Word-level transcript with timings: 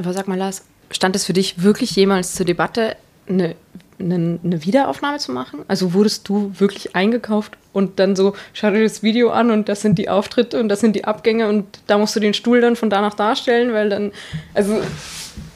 Aber 0.00 0.14
sag 0.14 0.28
mal, 0.28 0.38
Lars, 0.38 0.62
stand 0.90 1.14
es 1.14 1.26
für 1.26 1.34
dich 1.34 1.62
wirklich 1.62 1.94
jemals 1.94 2.34
zur 2.34 2.46
Debatte, 2.46 2.96
eine, 3.28 3.54
eine, 3.98 4.38
eine, 4.42 4.64
Wiederaufnahme 4.64 5.18
zu 5.18 5.30
machen? 5.30 5.60
Also 5.68 5.92
wurdest 5.92 6.26
du 6.26 6.54
wirklich 6.56 6.96
eingekauft 6.96 7.58
und 7.74 7.98
dann 7.98 8.16
so, 8.16 8.34
schau 8.54 8.70
dir 8.70 8.82
das 8.82 9.02
Video 9.02 9.28
an 9.30 9.50
und 9.50 9.68
das 9.68 9.82
sind 9.82 9.98
die 9.98 10.08
Auftritte 10.08 10.58
und 10.58 10.70
das 10.70 10.80
sind 10.80 10.96
die 10.96 11.04
Abgänge 11.04 11.50
und 11.50 11.66
da 11.86 11.98
musst 11.98 12.16
du 12.16 12.20
den 12.20 12.32
Stuhl 12.32 12.62
dann 12.62 12.76
von 12.76 12.88
da 12.88 13.02
nach 13.02 13.12
da 13.12 13.36
stellen, 13.36 13.74
weil 13.74 13.90
dann, 13.90 14.12
also. 14.54 14.80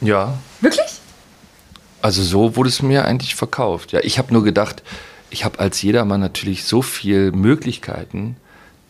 Ja. 0.03 0.37
Wirklich? 0.61 1.01
Also 2.03 2.23
so 2.23 2.55
wurde 2.55 2.69
es 2.69 2.83
mir 2.83 3.07
eigentlich 3.07 3.35
verkauft. 3.35 3.93
Ja, 3.93 4.01
ich 4.03 4.19
habe 4.19 4.31
nur 4.31 4.45
gedacht, 4.45 4.83
ich 5.31 5.47
habe 5.47 5.59
als 5.59 5.81
jedermann 5.81 6.21
natürlich 6.21 6.65
so 6.65 6.83
viele 6.83 7.33
Möglichkeiten, 7.33 8.37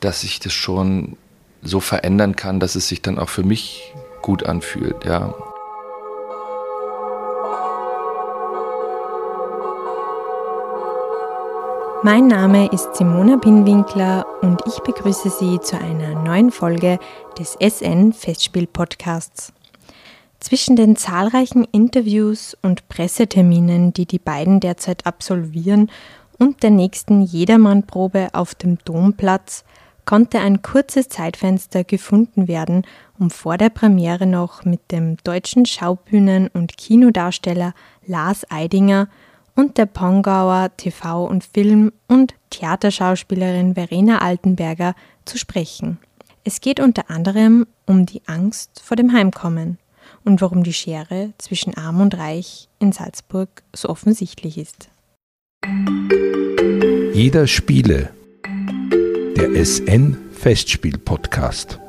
dass 0.01 0.25
ich 0.25 0.41
das 0.41 0.53
schon 0.53 1.17
so 1.63 1.79
verändern 1.79 2.35
kann, 2.35 2.59
dass 2.59 2.75
es 2.75 2.89
sich 2.89 3.03
dann 3.03 3.21
auch 3.21 3.29
für 3.29 3.45
mich 3.45 3.95
gut 4.25 4.47
anfühlt, 4.47 5.05
ja. 5.05 5.35
Mein 12.03 12.27
Name 12.27 12.71
ist 12.73 12.95
Simona 12.95 13.37
Binwinkler 13.37 14.25
und 14.41 14.63
ich 14.67 14.79
begrüße 14.81 15.29
Sie 15.29 15.61
zu 15.61 15.79
einer 15.79 16.23
neuen 16.23 16.51
Folge 16.51 16.99
des 17.39 17.59
SN 17.61 18.15
Festspiel 18.15 18.67
Podcasts. 18.67 19.53
Zwischen 20.41 20.75
den 20.75 20.97
zahlreichen 20.97 21.65
Interviews 21.65 22.57
und 22.63 22.89
Presseterminen, 22.89 23.93
die 23.93 24.07
die 24.07 24.19
beiden 24.19 24.59
derzeit 24.61 25.07
absolvieren, 25.07 25.91
und 26.39 26.63
der 26.63 26.71
nächsten 26.71 27.21
Jedermannprobe 27.21 28.29
auf 28.33 28.55
dem 28.55 28.79
Domplatz 28.87 29.65
konnte 30.05 30.41
ein 30.41 30.63
kurzes 30.63 31.09
Zeitfenster 31.09 31.85
gefunden 31.85 32.49
werden, 32.49 32.87
um 33.19 33.31
vor 33.31 33.57
der 33.57 33.71
Premiere 33.71 34.27
noch 34.27 34.65
mit 34.65 34.91
dem 34.91 35.17
deutschen 35.25 35.67
Schaubühnen- 35.67 36.49
und 36.53 36.77
Kinodarsteller 36.77 37.75
Lars 38.07 38.51
Eidinger 38.51 39.09
und 39.55 39.79
der 39.79 39.87
Pongauer 39.87 40.71
TV- 40.77 41.27
und 41.27 41.45
Film- 41.45 41.93
und 42.09 42.35
Theaterschauspielerin 42.51 43.75
Verena 43.75 44.19
Altenberger 44.19 44.95
zu 45.25 45.39
sprechen. 45.39 45.99
Es 46.45 46.61
geht 46.61 46.81
unter 46.81 47.11
anderem 47.11 47.67
um 47.87 48.05
die 48.05 48.23
Angst 48.27 48.83
vor 48.85 48.97
dem 48.97 49.13
Heimkommen 49.13 49.79
und 50.25 50.41
warum 50.41 50.63
die 50.63 50.73
Schere 50.73 51.33
zwischen 51.39 51.75
Arm 51.75 52.01
und 52.01 52.17
Reich 52.17 52.69
in 52.79 52.93
Salzburg 52.93 53.63
so 53.75 53.89
offensichtlich 53.89 54.59
ist. 54.59 54.89
Jeder 57.15 57.47
Spiele. 57.47 58.11
Der 59.37 59.65
SN 59.65 60.17
Festspiel 60.33 60.97
Podcast. 60.97 61.81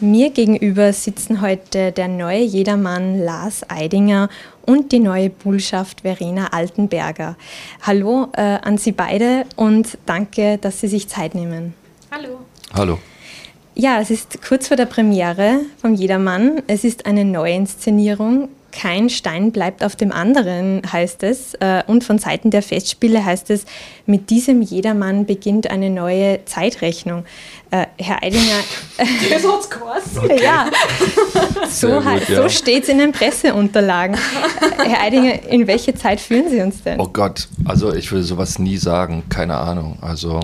Mir 0.00 0.30
gegenüber 0.30 0.92
sitzen 0.92 1.40
heute 1.40 1.92
der 1.92 2.08
neue 2.08 2.42
Jedermann 2.42 3.20
Lars 3.20 3.68
Eidinger 3.70 4.28
und 4.66 4.90
die 4.90 4.98
neue 4.98 5.30
Bullschaft 5.30 6.00
Verena 6.00 6.48
Altenberger. 6.48 7.36
Hallo 7.82 8.28
äh, 8.32 8.40
an 8.40 8.76
Sie 8.76 8.92
beide 8.92 9.44
und 9.54 9.98
danke, 10.04 10.58
dass 10.58 10.80
Sie 10.80 10.88
sich 10.88 11.08
Zeit 11.08 11.36
nehmen. 11.36 11.74
Hallo. 12.10 12.40
Hallo. 12.74 12.98
Ja, 13.74 14.00
es 14.00 14.10
ist 14.10 14.42
kurz 14.42 14.68
vor 14.68 14.76
der 14.76 14.86
Premiere 14.86 15.60
vom 15.80 15.94
Jedermann. 15.94 16.62
Es 16.66 16.82
ist 16.82 17.06
eine 17.06 17.24
Neuinszenierung. 17.24 18.48
Kein 18.72 19.10
Stein 19.10 19.52
bleibt 19.52 19.84
auf 19.84 19.96
dem 19.96 20.10
anderen, 20.12 20.82
heißt 20.90 21.22
es. 21.22 21.54
Äh, 21.54 21.82
und 21.86 22.02
von 22.04 22.18
Seiten 22.18 22.50
der 22.50 22.62
Festspiele 22.62 23.24
heißt 23.24 23.50
es, 23.50 23.64
mit 24.06 24.30
diesem 24.30 24.62
Jedermann 24.62 25.26
beginnt 25.26 25.70
eine 25.70 25.90
neue 25.90 26.44
Zeitrechnung. 26.46 27.24
Äh, 27.70 27.86
Herr 27.98 28.22
Eidinger. 28.22 28.42
Das 29.30 29.46
hat's 29.46 29.70
geheißen. 29.70 30.22
Okay. 30.22 30.42
Ja, 30.42 30.70
so, 31.68 32.00
gut, 32.00 32.28
ja. 32.28 32.42
so 32.42 32.48
steht 32.48 32.84
es 32.84 32.88
in 32.88 32.98
den 32.98 33.12
Presseunterlagen. 33.12 34.16
Herr 34.78 35.02
Eidinger, 35.02 35.46
in 35.48 35.66
welche 35.66 35.94
Zeit 35.94 36.20
führen 36.20 36.48
Sie 36.50 36.60
uns 36.60 36.82
denn? 36.82 37.00
Oh 37.00 37.08
Gott, 37.12 37.48
also 37.64 37.92
ich 37.94 38.10
würde 38.10 38.24
sowas 38.24 38.58
nie 38.58 38.76
sagen, 38.76 39.24
keine 39.28 39.56
Ahnung. 39.56 39.98
Also 40.00 40.40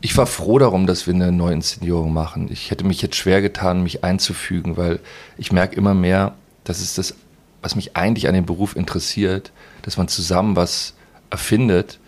ich 0.00 0.16
war 0.16 0.26
froh 0.26 0.58
darum, 0.58 0.86
dass 0.86 1.06
wir 1.06 1.14
eine 1.14 1.30
Neuinszenierung 1.30 2.12
machen. 2.12 2.48
Ich 2.50 2.70
hätte 2.70 2.84
mich 2.84 3.02
jetzt 3.02 3.16
schwer 3.16 3.42
getan, 3.42 3.82
mich 3.82 4.02
einzufügen, 4.02 4.76
weil 4.76 5.00
ich 5.36 5.52
merke 5.52 5.76
immer 5.76 5.94
mehr, 5.94 6.34
das 6.64 6.80
ist 6.80 6.96
das, 6.98 7.14
was 7.62 7.76
mich 7.76 7.96
eigentlich 7.96 8.28
an 8.28 8.34
dem 8.34 8.46
Beruf 8.46 8.76
interessiert, 8.76 9.52
dass 9.82 9.96
man 9.96 10.08
zusammen 10.08 10.56
was 10.56 10.94
erfindet. 11.30 11.98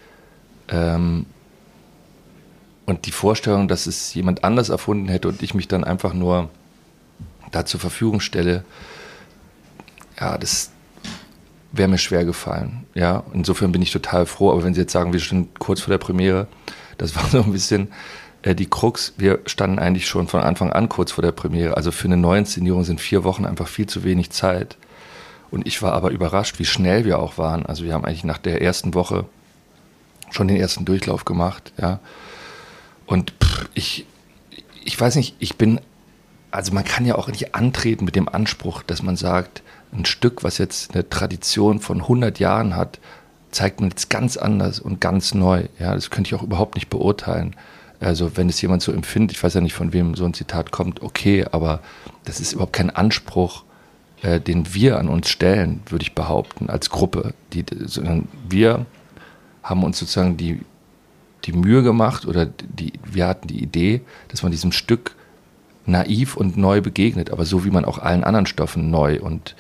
Ähm, 0.68 1.26
und 2.86 3.06
die 3.06 3.12
Vorstellung, 3.12 3.68
dass 3.68 3.86
es 3.86 4.12
jemand 4.14 4.44
anders 4.44 4.68
erfunden 4.68 5.08
hätte 5.08 5.28
und 5.28 5.42
ich 5.42 5.54
mich 5.54 5.68
dann 5.68 5.84
einfach 5.84 6.14
nur 6.14 6.50
da 7.50 7.64
zur 7.64 7.80
Verfügung 7.80 8.20
stelle, 8.20 8.64
ja, 10.18 10.38
das 10.38 10.70
wäre 11.72 11.88
mir 11.88 11.98
schwer 11.98 12.24
gefallen. 12.24 12.84
Ja, 12.94 13.24
insofern 13.32 13.72
bin 13.72 13.82
ich 13.82 13.92
total 13.92 14.26
froh. 14.26 14.50
Aber 14.50 14.62
wenn 14.64 14.74
Sie 14.74 14.80
jetzt 14.80 14.92
sagen, 14.92 15.12
wir 15.12 15.20
stehen 15.20 15.48
kurz 15.58 15.80
vor 15.80 15.90
der 15.90 15.98
Premiere, 15.98 16.46
das 16.98 17.16
war 17.16 17.26
so 17.30 17.42
ein 17.42 17.52
bisschen 17.52 17.88
äh, 18.42 18.54
die 18.54 18.68
Krux. 18.68 19.14
Wir 19.16 19.40
standen 19.46 19.78
eigentlich 19.78 20.06
schon 20.06 20.28
von 20.28 20.40
Anfang 20.42 20.72
an 20.72 20.88
kurz 20.88 21.12
vor 21.12 21.22
der 21.22 21.32
Premiere. 21.32 21.76
Also 21.76 21.90
für 21.90 22.06
eine 22.06 22.16
Neuinszenierung 22.16 22.84
sind 22.84 23.00
vier 23.00 23.24
Wochen 23.24 23.46
einfach 23.46 23.68
viel 23.68 23.86
zu 23.86 24.04
wenig 24.04 24.30
Zeit. 24.30 24.76
Und 25.52 25.66
ich 25.66 25.82
war 25.82 25.92
aber 25.92 26.10
überrascht, 26.10 26.58
wie 26.58 26.64
schnell 26.64 27.04
wir 27.04 27.18
auch 27.18 27.36
waren. 27.36 27.66
Also 27.66 27.84
wir 27.84 27.92
haben 27.92 28.06
eigentlich 28.06 28.24
nach 28.24 28.38
der 28.38 28.62
ersten 28.62 28.94
Woche 28.94 29.26
schon 30.30 30.48
den 30.48 30.56
ersten 30.56 30.86
Durchlauf 30.86 31.26
gemacht, 31.26 31.72
ja. 31.78 32.00
Und 33.04 33.34
pff, 33.42 33.68
ich, 33.74 34.06
ich 34.82 34.98
weiß 34.98 35.14
nicht, 35.16 35.36
ich 35.40 35.58
bin, 35.58 35.78
also 36.50 36.72
man 36.72 36.84
kann 36.84 37.04
ja 37.04 37.16
auch 37.16 37.28
nicht 37.28 37.54
antreten 37.54 38.06
mit 38.06 38.16
dem 38.16 38.30
Anspruch, 38.30 38.82
dass 38.82 39.02
man 39.02 39.16
sagt, 39.16 39.62
ein 39.92 40.06
Stück, 40.06 40.42
was 40.42 40.56
jetzt 40.56 40.94
eine 40.94 41.06
Tradition 41.10 41.80
von 41.80 42.00
100 42.00 42.38
Jahren 42.38 42.74
hat, 42.74 42.98
zeigt 43.50 43.80
man 43.80 43.90
jetzt 43.90 44.08
ganz 44.08 44.38
anders 44.38 44.80
und 44.80 45.02
ganz 45.02 45.34
neu. 45.34 45.64
Ja, 45.78 45.94
das 45.94 46.08
könnte 46.08 46.28
ich 46.28 46.34
auch 46.34 46.42
überhaupt 46.42 46.76
nicht 46.76 46.88
beurteilen. 46.88 47.54
Also 48.00 48.38
wenn 48.38 48.48
es 48.48 48.62
jemand 48.62 48.80
so 48.80 48.90
empfindet, 48.90 49.36
ich 49.36 49.42
weiß 49.42 49.52
ja 49.52 49.60
nicht, 49.60 49.74
von 49.74 49.92
wem 49.92 50.14
so 50.14 50.24
ein 50.24 50.32
Zitat 50.32 50.70
kommt, 50.70 51.02
okay, 51.02 51.44
aber 51.52 51.80
das 52.24 52.40
ist 52.40 52.54
überhaupt 52.54 52.72
kein 52.72 52.88
Anspruch, 52.88 53.64
äh, 54.22 54.40
den 54.40 54.74
wir 54.74 54.98
an 54.98 55.08
uns 55.08 55.28
stellen, 55.28 55.80
würde 55.88 56.04
ich 56.04 56.14
behaupten, 56.14 56.70
als 56.70 56.90
Gruppe. 56.90 57.34
Die, 57.52 57.64
sondern 57.84 58.28
wir 58.48 58.86
haben 59.62 59.84
uns 59.84 59.98
sozusagen 59.98 60.36
die, 60.36 60.60
die 61.44 61.52
Mühe 61.52 61.82
gemacht 61.82 62.26
oder 62.26 62.46
die, 62.46 62.92
wir 63.04 63.26
hatten 63.26 63.48
die 63.48 63.62
Idee, 63.62 64.02
dass 64.28 64.42
man 64.42 64.52
diesem 64.52 64.72
Stück 64.72 65.14
naiv 65.86 66.36
und 66.36 66.56
neu 66.56 66.80
begegnet, 66.80 67.30
aber 67.30 67.44
so 67.44 67.64
wie 67.64 67.70
man 67.70 67.84
auch 67.84 67.98
allen 67.98 68.24
anderen 68.24 68.46
Stoffen 68.46 68.90
neu 68.90 69.20
und 69.20 69.56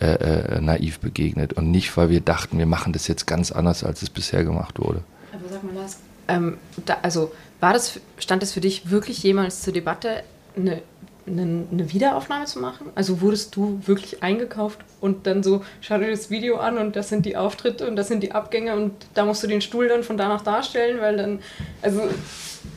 äh, 0.00 0.56
äh, 0.56 0.60
naiv 0.60 0.98
begegnet 1.00 1.52
und 1.54 1.70
nicht, 1.70 1.96
weil 1.96 2.10
wir 2.10 2.20
dachten, 2.20 2.58
wir 2.58 2.66
machen 2.66 2.92
das 2.92 3.08
jetzt 3.08 3.26
ganz 3.26 3.52
anders, 3.52 3.84
als 3.84 4.02
es 4.02 4.10
bisher 4.10 4.44
gemacht 4.44 4.78
wurde. 4.78 5.02
Aber 5.32 5.48
sag 5.50 5.62
mal, 5.64 5.74
Lars, 5.74 5.98
ähm, 6.28 6.58
da, 6.84 6.98
also 7.02 7.32
war 7.60 7.72
das, 7.72 8.00
stand 8.18 8.42
es 8.42 8.52
für 8.52 8.60
dich 8.60 8.90
wirklich 8.90 9.22
jemals 9.22 9.62
zur 9.62 9.72
Debatte, 9.72 10.22
eine, 10.56 10.82
eine, 11.26 11.64
eine, 11.70 11.92
Wiederaufnahme 11.92 12.46
zu 12.46 12.60
machen? 12.60 12.88
Also 12.94 13.20
wurdest 13.20 13.56
du 13.56 13.80
wirklich 13.84 14.22
eingekauft 14.22 14.80
und 15.00 15.26
dann 15.26 15.42
so, 15.42 15.64
schau 15.80 15.98
dir 15.98 16.10
das 16.10 16.30
Video 16.30 16.58
an 16.58 16.78
und 16.78 16.96
das 16.96 17.08
sind 17.08 17.26
die 17.26 17.36
Auftritte 17.36 17.88
und 17.88 17.96
das 17.96 18.08
sind 18.08 18.22
die 18.22 18.32
Abgänge 18.32 18.74
und 18.74 18.92
da 19.14 19.24
musst 19.24 19.42
du 19.42 19.46
den 19.46 19.60
Stuhl 19.60 19.88
dann 19.88 20.02
von 20.02 20.16
da 20.16 20.28
nach 20.28 20.42
da 20.42 20.62
stellen, 20.62 21.00
weil 21.00 21.16
dann, 21.16 21.40
also... 21.82 22.02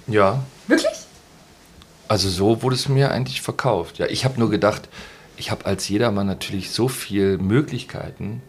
Ja. 0.07 0.43
Wirklich? 0.67 0.91
Also 2.07 2.29
so 2.29 2.63
wurde 2.63 2.75
es 2.75 2.89
mir 2.89 3.11
eigentlich 3.11 3.41
verkauft. 3.41 3.99
Ja, 3.99 4.07
ich 4.07 4.25
habe 4.25 4.39
nur 4.39 4.49
gedacht, 4.49 4.89
ich 5.37 5.51
habe 5.51 5.65
als 5.65 5.87
jedermann 5.87 6.27
natürlich 6.27 6.71
so 6.71 6.87
viele 6.87 7.37
Möglichkeiten, 7.37 8.41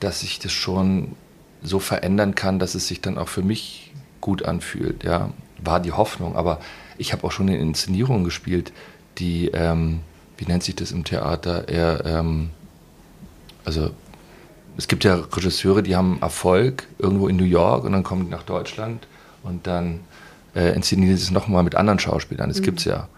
dass 0.00 0.22
ich 0.22 0.38
das 0.38 0.52
schon 0.52 1.14
so 1.62 1.78
verändern 1.78 2.34
kann, 2.34 2.58
dass 2.58 2.74
es 2.74 2.88
sich 2.88 3.00
dann 3.00 3.18
auch 3.18 3.28
für 3.28 3.42
mich 3.42 3.92
gut 4.20 4.44
anfühlt. 4.44 5.04
Ja, 5.04 5.30
war 5.58 5.80
die 5.80 5.92
Hoffnung. 5.92 6.36
Aber 6.36 6.60
ich 6.98 7.12
habe 7.12 7.24
auch 7.24 7.32
schon 7.32 7.48
in 7.48 7.60
Inszenierungen 7.60 8.24
gespielt, 8.24 8.72
die, 9.22 9.48
ähm, 9.54 10.00
wie 10.36 10.46
nennt 10.46 10.64
sich 10.64 10.74
das 10.74 10.90
im 10.90 11.04
Theater, 11.04 11.68
eher, 11.68 12.04
ähm, 12.04 12.50
also 13.64 13.90
es 14.76 14.88
gibt 14.88 15.04
ja 15.04 15.14
Regisseure, 15.14 15.82
die 15.82 15.94
haben 15.94 16.18
Erfolg 16.20 16.88
irgendwo 16.98 17.28
in 17.28 17.36
New 17.36 17.44
York 17.44 17.84
und 17.84 17.92
dann 17.92 18.02
kommen 18.02 18.24
die 18.24 18.30
nach 18.30 18.42
Deutschland 18.42 19.06
und 19.44 19.66
dann 19.66 20.00
äh, 20.56 20.74
inszenieren 20.74 21.16
sie 21.16 21.22
es 21.22 21.30
nochmal 21.30 21.62
mit 21.62 21.76
anderen 21.76 22.00
Schauspielern. 22.00 22.48
Das 22.48 22.60
mhm. 22.60 22.64
gibt 22.64 22.78
es 22.80 22.86
ja. 22.86 23.08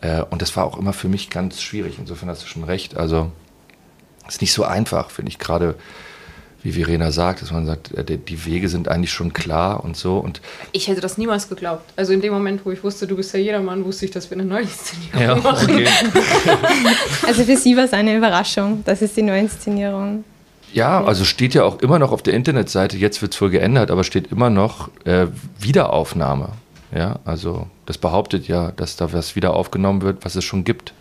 Äh, 0.00 0.22
und 0.22 0.42
das 0.42 0.56
war 0.56 0.64
auch 0.64 0.78
immer 0.78 0.92
für 0.92 1.08
mich 1.08 1.30
ganz 1.30 1.62
schwierig. 1.62 1.96
Insofern 1.98 2.28
hast 2.28 2.42
du 2.42 2.48
schon 2.48 2.64
recht. 2.64 2.96
Also 2.96 3.30
es 4.26 4.34
ist 4.34 4.40
nicht 4.40 4.52
so 4.52 4.64
einfach, 4.64 5.10
finde 5.10 5.30
ich, 5.30 5.38
gerade 5.38 5.76
wie 6.66 6.72
Verena 6.72 7.12
sagt, 7.12 7.42
dass 7.42 7.52
man 7.52 7.64
sagt, 7.64 7.94
äh, 7.94 8.18
die 8.18 8.44
Wege 8.44 8.68
sind 8.68 8.88
eigentlich 8.88 9.12
schon 9.12 9.32
klar 9.32 9.84
und 9.84 9.96
so. 9.96 10.18
Und 10.18 10.40
ich 10.72 10.88
hätte 10.88 11.00
das 11.00 11.16
niemals 11.16 11.48
geglaubt. 11.48 11.84
Also 11.94 12.12
in 12.12 12.20
dem 12.20 12.32
Moment, 12.32 12.66
wo 12.66 12.72
ich 12.72 12.82
wusste, 12.82 13.06
du 13.06 13.16
bist 13.16 13.32
ja 13.32 13.38
jedermann, 13.38 13.84
wusste 13.84 14.04
ich, 14.04 14.10
dass 14.10 14.28
wir 14.30 14.36
eine 14.36 14.44
Neuinszenierung 14.44 15.20
ja, 15.20 15.34
machen. 15.36 15.74
Okay. 15.74 15.86
also 17.26 17.44
für 17.44 17.56
Sie 17.56 17.76
war 17.76 17.84
es 17.84 17.92
eine 17.92 18.16
Überraschung, 18.16 18.82
das 18.84 19.00
ist 19.00 19.16
die 19.16 19.22
Neuinszenierung. 19.22 20.24
Ja, 20.72 21.04
also 21.04 21.24
steht 21.24 21.54
ja 21.54 21.62
auch 21.64 21.80
immer 21.80 21.98
noch 21.98 22.10
auf 22.10 22.22
der 22.22 22.34
Internetseite, 22.34 22.96
jetzt 22.96 23.22
wird 23.22 23.32
es 23.32 23.40
wohl 23.40 23.50
geändert, 23.50 23.90
aber 23.90 24.02
steht 24.02 24.32
immer 24.32 24.50
noch 24.50 24.90
äh, 25.04 25.26
Wiederaufnahme. 25.60 26.48
Ja, 26.94 27.20
also 27.24 27.68
das 27.86 27.98
behauptet 27.98 28.48
ja, 28.48 28.72
dass 28.72 28.96
da 28.96 29.12
was 29.12 29.36
wieder 29.36 29.54
aufgenommen 29.54 30.02
wird, 30.02 30.24
was 30.24 30.34
es 30.34 30.44
schon 30.44 30.64
gibt. 30.64 30.92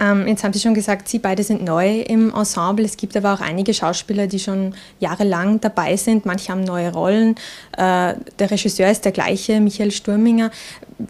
Ähm, 0.00 0.26
jetzt 0.26 0.42
haben 0.42 0.52
Sie 0.52 0.60
schon 0.60 0.74
gesagt, 0.74 1.08
Sie 1.08 1.18
beide 1.18 1.42
sind 1.42 1.62
neu 1.64 2.00
im 2.00 2.34
Ensemble. 2.34 2.84
Es 2.84 2.96
gibt 2.96 3.16
aber 3.16 3.34
auch 3.34 3.40
einige 3.40 3.72
Schauspieler, 3.72 4.26
die 4.26 4.38
schon 4.38 4.74
jahrelang 5.00 5.60
dabei 5.60 5.96
sind. 5.96 6.26
Manche 6.26 6.52
haben 6.52 6.64
neue 6.64 6.92
Rollen. 6.92 7.36
Äh, 7.72 8.14
der 8.38 8.50
Regisseur 8.50 8.90
ist 8.90 9.04
der 9.04 9.12
gleiche, 9.12 9.60
Michael 9.60 9.92
Sturminger. 9.92 10.50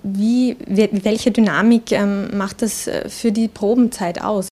Wie, 0.02 0.56
welche 0.66 1.30
Dynamik 1.30 1.92
ähm, 1.92 2.36
macht 2.36 2.62
das 2.62 2.86
äh, 2.86 3.08
für 3.08 3.32
die 3.32 3.48
Probenzeit 3.48 4.22
aus? 4.22 4.48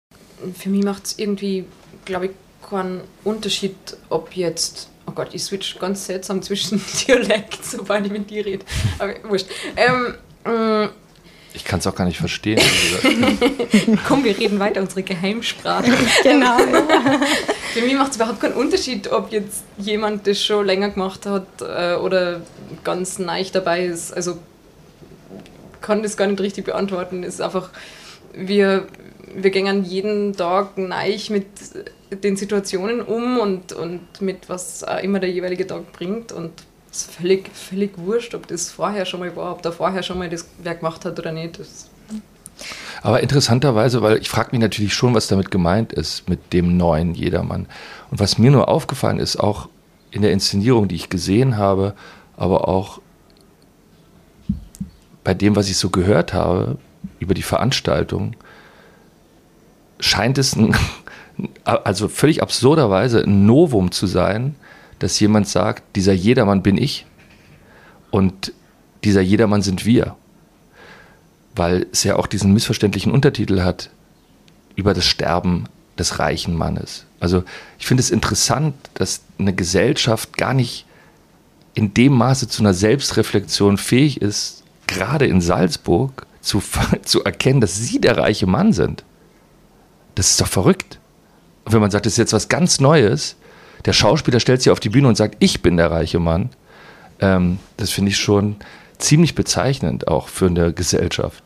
Für 0.59 0.71
mich 0.71 0.85
macht 0.85 1.07
es 1.07 1.19
irgendwie, 1.19 1.65
glaube 2.05 2.27
ich, 2.27 2.33
keinen 2.69 3.03
Unterschied, 3.25 3.77
ob 4.09 4.35
jetzt 4.37 4.89
Oh 5.05 5.11
Gott, 5.13 5.31
ich 5.33 5.43
switch 5.43 5.79
ganz 5.81 6.07
seltsam 6.07 6.43
zwischen 6.43 6.81
Dialekt, 7.09 7.65
sobald 7.65 8.07
ich 8.07 8.13
mit 8.13 8.31
dir 8.31 8.47
rede. 8.47 8.65
Aber 8.99 9.15
wurscht. 9.29 9.47
Ähm, 9.77 10.15
äh, 10.45 10.89
ich 11.55 11.65
kann 11.65 11.81
es 11.81 11.87
auch 11.87 11.95
gar 11.95 12.05
nicht 12.05 12.19
verstehen. 12.19 12.61
Komm, 14.09 14.25
wir 14.25 14.39
reden 14.39 14.59
weiter, 14.59 14.81
unsere 14.81 15.03
Geheimsprache. 15.03 15.91
genau. 16.23 16.59
Für 17.73 17.81
mich 17.83 17.95
macht 17.95 18.11
es 18.11 18.17
überhaupt 18.17 18.41
keinen 18.41 18.55
Unterschied, 18.55 19.11
ob 19.11 19.33
jetzt 19.33 19.65
jemand 19.79 20.27
das 20.27 20.43
schon 20.43 20.67
länger 20.67 20.91
gemacht 20.91 21.27
hat 21.27 21.47
äh, 21.61 21.95
oder 21.97 22.43
ganz 22.85 23.19
neu 23.19 23.45
dabei 23.53 23.85
ist. 23.85 24.13
Also 24.13 24.39
kann 25.81 26.03
das 26.03 26.17
gar 26.17 26.27
nicht 26.27 26.41
richtig 26.41 26.65
beantworten. 26.65 27.25
Es 27.25 27.35
ist 27.35 27.41
einfach, 27.41 27.71
wir, 28.35 28.87
wir 29.35 29.51
gehen 29.51 29.85
jeden 29.85 30.35
Tag 30.35 30.79
neu 30.79 31.17
mit 31.29 31.47
den 32.11 32.37
Situationen 32.37 33.01
um 33.01 33.39
und, 33.39 33.73
und 33.73 34.21
mit 34.21 34.49
was 34.49 34.85
immer 35.03 35.19
der 35.19 35.31
jeweilige 35.31 35.67
Tag 35.67 35.93
bringt 35.93 36.33
und 36.33 36.53
ist 36.93 37.11
völlig, 37.11 37.51
völlig 37.55 37.97
wurscht, 37.97 38.35
ob 38.35 38.47
das 38.47 38.71
vorher 38.71 39.07
schon 39.07 39.21
mal 39.21 39.35
war, 39.35 39.53
ob 39.53 39.63
der 39.63 39.73
vorher 39.73 40.03
schon 40.03 40.19
mal 40.19 40.29
das 40.29 40.47
Werk 40.63 40.81
gemacht 40.81 41.05
hat 41.05 41.19
oder 41.19 41.33
nicht. 41.33 41.59
Das 41.59 41.91
aber 43.03 43.21
interessanterweise, 43.21 44.03
weil 44.03 44.19
ich 44.19 44.29
frage 44.29 44.51
mich 44.53 44.61
natürlich 44.61 44.95
schon, 44.95 45.15
was 45.15 45.27
damit 45.27 45.51
gemeint 45.51 45.93
ist 45.93 46.29
mit 46.29 46.53
dem 46.53 46.77
neuen 46.77 47.15
Jedermann. 47.15 47.67
Und 48.11 48.21
was 48.21 48.39
mir 48.39 48.51
nur 48.51 48.69
aufgefallen 48.69 49.19
ist, 49.19 49.37
auch 49.37 49.69
in 50.11 50.23
der 50.23 50.33
Inszenierung, 50.33 50.87
die 50.87 50.95
ich 50.95 51.09
gesehen 51.09 51.57
habe, 51.57 51.95
aber 52.37 52.69
auch 52.69 53.01
bei 55.25 55.35
dem, 55.35 55.57
was 55.57 55.69
ich 55.69 55.79
so 55.79 55.91
gehört 55.91 56.33
habe 56.33 56.79
über 57.19 57.35
die 57.35 57.43
Veranstaltung, 57.43 58.37
scheint 59.99 60.39
es 60.39 60.55
ein, 60.55 60.77
also 61.65 62.09
völlig 62.09 62.43
absurderweise 62.43 63.23
ein 63.25 63.47
Novum 63.47 63.91
zu 63.91 64.07
sein, 64.07 64.55
dass 65.03 65.19
jemand 65.19 65.49
sagt, 65.49 65.97
dieser 65.97 66.13
Jedermann 66.13 66.63
bin 66.63 66.79
ich 66.79 67.07
und 68.13 68.53
dieser 69.03 69.21
Jedermann 69.21 69.61
sind 69.61 69.85
wir. 69.85 70.15
Weil 71.57 71.87
es 71.91 72.05
ja 72.05 72.15
auch 72.17 72.29
diesen 72.29 72.53
missverständlichen 72.53 73.11
Untertitel 73.11 73.63
hat 73.63 73.91
über 74.77 74.95
das 74.95 75.05
Sterben 75.05 75.65
des 75.99 76.21
reichen 76.21 76.57
Mannes. 76.57 77.05
Also 77.19 77.43
ich 77.81 77.87
finde 77.87 78.01
es 78.01 78.13
interessant, 78.13 78.75
dass 78.95 79.23
eine 79.41 79.53
Gesellschaft 79.53 80.37
gar 80.37 80.55
nicht 80.55 80.87
in 81.75 81.95
dem 81.95 82.13
Maße 82.13 82.47
zu 82.47 82.63
einer 82.63 82.73
Selbstreflexion 82.73 83.79
fähig 83.79 84.23
ist, 84.23 84.63
gerade 84.87 85.27
in 85.27 85.41
Salzburg 85.41 86.27
zu, 86.41 86.63
zu 87.03 87.25
erkennen, 87.25 87.61
dass 87.61 87.77
sie 87.77 88.01
der 88.01 88.19
reiche 88.19 88.47
Mann 88.47 88.73
sind. 88.73 89.03
Das 90.15 90.31
ist 90.31 90.41
doch 90.41 90.47
verrückt. 90.47 91.01
Und 91.65 91.73
wenn 91.73 91.81
man 91.81 91.91
sagt, 91.91 92.07
das 92.07 92.13
ist 92.13 92.19
jetzt 92.19 92.33
was 92.33 92.49
ganz 92.49 92.79
Neues, 92.79 93.35
der 93.85 93.93
Schauspieler 93.93 94.41
stellt 94.41 94.63
sich 94.63 94.71
auf 94.71 94.81
die 94.81 94.89
Bühne 94.89 95.09
und 95.09 95.17
sagt, 95.17 95.37
ich 95.41 95.63
bin 95.63 95.77
der 95.77 95.91
reiche 95.91 96.19
Mann, 96.19 96.51
ähm, 97.21 97.59
das 97.77 97.91
finde 97.91 98.11
ich 98.11 98.17
schon 98.17 98.57
ziemlich 98.99 99.35
bezeichnend 99.35 100.09
auch 100.09 100.29
für 100.29 100.47
eine 100.47 100.73
Gesellschaft. 100.73 101.43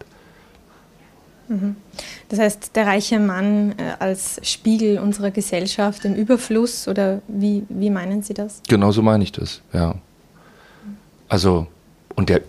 Mhm. 1.49 1.77
Das 2.29 2.39
heißt, 2.39 2.75
der 2.75 2.87
reiche 2.87 3.21
Mann 3.21 3.75
äh, 3.79 3.93
als 3.99 4.41
Spiegel 4.43 4.99
unserer 4.99 5.31
Gesellschaft 5.31 6.05
im 6.05 6.15
Überfluss 6.15 6.89
oder 6.89 7.23
wie, 7.29 7.65
wie 7.69 7.91
meinen 7.91 8.23
Sie 8.23 8.35
das? 8.35 8.63
Genau 8.69 8.91
so 8.91 9.03
meine 9.03 9.23
ich 9.25 9.33
das, 9.33 9.63
ja. 9.73 9.95
Also, 11.29 11.67
und 12.15 12.29
der, 12.29 12.43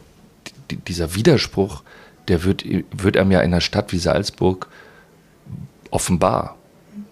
dieser 0.88 1.16
Widerspruch, 1.16 1.84
der 2.28 2.44
wird, 2.44 2.64
wird 2.92 3.18
einem 3.18 3.32
ja 3.32 3.40
in 3.40 3.54
einer 3.54 3.62
Stadt 3.62 3.92
wie 3.92 4.00
Salzburg 4.00 4.68
offenbar. 5.92 6.57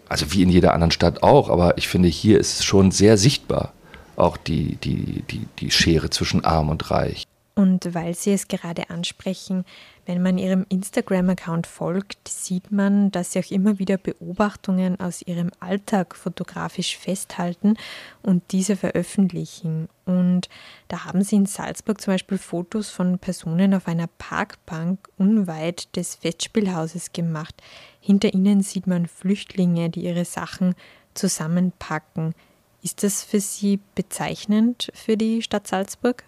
Also 0.07 0.31
wie 0.31 0.43
in 0.43 0.49
jeder 0.49 0.73
anderen 0.73 0.91
Stadt 0.91 1.23
auch, 1.23 1.49
aber 1.49 1.77
ich 1.77 1.87
finde, 1.87 2.09
hier 2.09 2.39
ist 2.39 2.59
es 2.59 2.65
schon 2.65 2.91
sehr 2.91 3.17
sichtbar, 3.17 3.73
auch 4.15 4.37
die, 4.37 4.75
die, 4.77 5.23
die, 5.29 5.47
die 5.59 5.71
Schere 5.71 6.09
zwischen 6.09 6.45
arm 6.45 6.69
und 6.69 6.91
reich. 6.91 7.23
Und 7.57 7.93
weil 7.95 8.15
Sie 8.15 8.33
es 8.33 8.49
gerade 8.49 8.89
ansprechen, 8.89 9.63
wenn 10.05 10.21
man 10.21 10.37
Ihrem 10.37 10.65
Instagram-Account 10.67 11.67
folgt, 11.67 12.27
sieht 12.27 12.69
man, 12.69 13.11
dass 13.11 13.31
Sie 13.31 13.39
auch 13.39 13.49
immer 13.49 13.79
wieder 13.79 13.97
Beobachtungen 13.97 14.99
aus 14.99 15.21
Ihrem 15.21 15.51
Alltag 15.61 16.17
fotografisch 16.17 16.97
festhalten 16.97 17.77
und 18.21 18.43
diese 18.51 18.75
veröffentlichen. 18.75 19.87
Und 20.03 20.49
da 20.89 21.05
haben 21.05 21.23
Sie 21.23 21.37
in 21.37 21.45
Salzburg 21.45 22.01
zum 22.01 22.15
Beispiel 22.15 22.37
Fotos 22.37 22.89
von 22.89 23.19
Personen 23.19 23.73
auf 23.73 23.87
einer 23.87 24.07
Parkbank 24.17 25.07
unweit 25.17 25.95
des 25.95 26.15
Festspielhauses 26.15 27.13
gemacht. 27.13 27.55
Hinter 28.01 28.33
ihnen 28.33 28.63
sieht 28.63 28.85
man 28.85 29.07
Flüchtlinge, 29.07 29.89
die 29.89 30.03
ihre 30.03 30.25
Sachen 30.25 30.75
zusammenpacken. 31.13 32.35
Ist 32.83 33.01
das 33.01 33.23
für 33.23 33.39
Sie 33.39 33.79
bezeichnend 33.95 34.91
für 34.93 35.15
die 35.15 35.41
Stadt 35.41 35.67
Salzburg? 35.67 36.25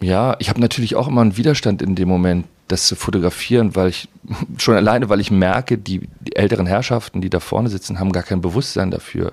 Ja, 0.00 0.36
ich 0.38 0.48
habe 0.48 0.60
natürlich 0.60 0.96
auch 0.96 1.08
immer 1.08 1.20
einen 1.20 1.36
Widerstand 1.36 1.82
in 1.82 1.94
dem 1.94 2.08
Moment, 2.08 2.46
das 2.68 2.86
zu 2.86 2.96
fotografieren, 2.96 3.76
weil 3.76 3.88
ich 3.88 4.08
schon 4.58 4.74
alleine, 4.74 5.08
weil 5.08 5.20
ich 5.20 5.30
merke, 5.30 5.76
die, 5.76 6.08
die 6.20 6.36
älteren 6.36 6.66
Herrschaften, 6.66 7.20
die 7.20 7.30
da 7.30 7.40
vorne 7.40 7.68
sitzen, 7.68 7.98
haben 7.98 8.12
gar 8.12 8.22
kein 8.22 8.40
Bewusstsein 8.40 8.90
dafür, 8.90 9.32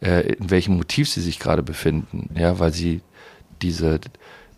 äh, 0.00 0.32
in 0.32 0.50
welchem 0.50 0.76
Motiv 0.76 1.08
sie 1.08 1.20
sich 1.20 1.38
gerade 1.38 1.62
befinden. 1.62 2.30
Ja, 2.34 2.58
weil 2.58 2.72
sie 2.72 3.02
diese, 3.60 4.00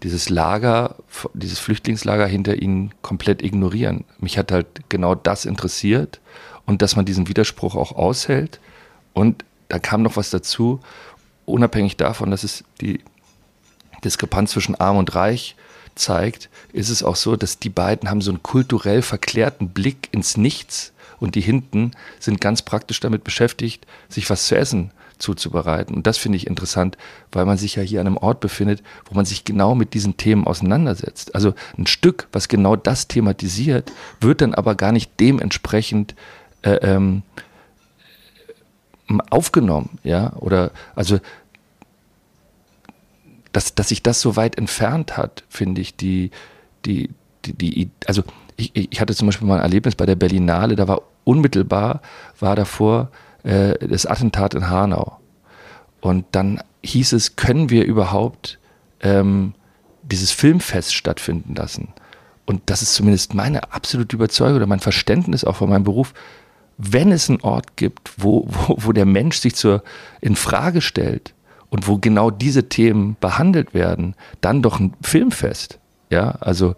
dieses 0.02 0.28
Lager, 0.28 0.96
dieses 1.34 1.58
Flüchtlingslager 1.58 2.26
hinter 2.26 2.60
ihnen 2.60 2.92
komplett 3.02 3.42
ignorieren. 3.42 4.04
Mich 4.18 4.38
hat 4.38 4.52
halt 4.52 4.66
genau 4.88 5.14
das 5.14 5.44
interessiert 5.44 6.20
und 6.66 6.82
dass 6.82 6.96
man 6.96 7.06
diesen 7.06 7.28
Widerspruch 7.28 7.74
auch 7.74 7.92
aushält. 7.92 8.60
Und 9.12 9.44
da 9.68 9.78
kam 9.78 10.02
noch 10.02 10.16
was 10.16 10.30
dazu, 10.30 10.80
unabhängig 11.44 11.96
davon, 11.96 12.30
dass 12.30 12.44
es 12.44 12.64
die 12.80 13.00
Diskrepanz 14.04 14.52
zwischen 14.52 14.74
Arm 14.74 14.96
und 14.96 15.14
Reich 15.14 15.56
zeigt, 15.94 16.48
ist 16.72 16.88
es 16.88 17.02
auch 17.02 17.16
so, 17.16 17.36
dass 17.36 17.58
die 17.58 17.68
beiden 17.68 18.08
haben 18.08 18.20
so 18.20 18.30
einen 18.30 18.42
kulturell 18.42 19.02
verklärten 19.02 19.70
Blick 19.70 20.08
ins 20.12 20.36
Nichts 20.36 20.92
und 21.18 21.34
die 21.34 21.40
hinten 21.40 21.92
sind 22.18 22.40
ganz 22.40 22.62
praktisch 22.62 23.00
damit 23.00 23.24
beschäftigt, 23.24 23.86
sich 24.08 24.28
was 24.30 24.46
zu 24.46 24.56
essen 24.56 24.90
zuzubereiten. 25.18 25.94
Und 25.94 26.06
das 26.06 26.16
finde 26.16 26.36
ich 26.36 26.46
interessant, 26.46 26.96
weil 27.30 27.44
man 27.44 27.58
sich 27.58 27.76
ja 27.76 27.82
hier 27.82 28.00
an 28.00 28.06
einem 28.06 28.16
Ort 28.16 28.40
befindet, 28.40 28.82
wo 29.04 29.14
man 29.14 29.26
sich 29.26 29.44
genau 29.44 29.74
mit 29.74 29.92
diesen 29.94 30.16
Themen 30.16 30.46
auseinandersetzt. 30.46 31.34
Also 31.34 31.54
ein 31.78 31.86
Stück, 31.86 32.26
was 32.32 32.48
genau 32.48 32.74
das 32.74 33.06
thematisiert, 33.06 33.92
wird 34.20 34.40
dann 34.40 34.54
aber 34.54 34.74
gar 34.74 34.92
nicht 34.92 35.12
dementsprechend 35.20 36.14
äh, 36.62 36.76
ähm, 36.76 37.22
aufgenommen, 39.30 39.98
ja, 40.04 40.32
oder 40.36 40.70
also 40.94 41.18
dass, 43.52 43.74
dass 43.74 43.88
sich 43.88 44.02
das 44.02 44.20
so 44.20 44.36
weit 44.36 44.58
entfernt 44.58 45.16
hat, 45.16 45.44
finde 45.48 45.80
ich, 45.80 45.96
die, 45.96 46.30
die, 46.84 47.10
die, 47.44 47.52
die, 47.54 47.90
also 48.06 48.22
ich, 48.56 48.72
ich 48.74 49.00
hatte 49.00 49.14
zum 49.14 49.26
Beispiel 49.26 49.48
mal 49.48 49.56
ein 49.56 49.62
Erlebnis 49.62 49.94
bei 49.94 50.06
der 50.06 50.16
Berlinale, 50.16 50.76
da 50.76 50.88
war 50.88 51.02
unmittelbar, 51.24 52.02
war 52.38 52.56
davor 52.56 53.10
äh, 53.42 53.86
das 53.86 54.06
Attentat 54.06 54.54
in 54.54 54.68
Hanau. 54.68 55.18
Und 56.00 56.26
dann 56.32 56.62
hieß 56.82 57.12
es, 57.12 57.36
können 57.36 57.70
wir 57.70 57.84
überhaupt 57.84 58.58
ähm, 59.00 59.54
dieses 60.02 60.30
Filmfest 60.30 60.94
stattfinden 60.94 61.54
lassen? 61.54 61.88
Und 62.46 62.62
das 62.66 62.82
ist 62.82 62.94
zumindest 62.94 63.34
meine 63.34 63.72
absolute 63.72 64.16
Überzeugung 64.16 64.56
oder 64.56 64.66
mein 64.66 64.80
Verständnis 64.80 65.44
auch 65.44 65.56
von 65.56 65.70
meinem 65.70 65.84
Beruf. 65.84 66.14
Wenn 66.78 67.12
es 67.12 67.28
einen 67.28 67.42
Ort 67.42 67.76
gibt, 67.76 68.12
wo, 68.16 68.46
wo, 68.48 68.76
wo 68.78 68.92
der 68.92 69.04
Mensch 69.04 69.38
sich 69.38 69.54
zur, 69.54 69.82
in 70.20 70.34
Frage 70.34 70.80
stellt, 70.80 71.34
und 71.70 71.88
wo 71.88 71.98
genau 71.98 72.30
diese 72.30 72.68
Themen 72.68 73.16
behandelt 73.20 73.74
werden, 73.74 74.14
dann 74.40 74.62
doch 74.62 74.78
ein 74.80 74.94
Filmfest. 75.00 75.78
Ja, 76.10 76.32
also 76.40 76.74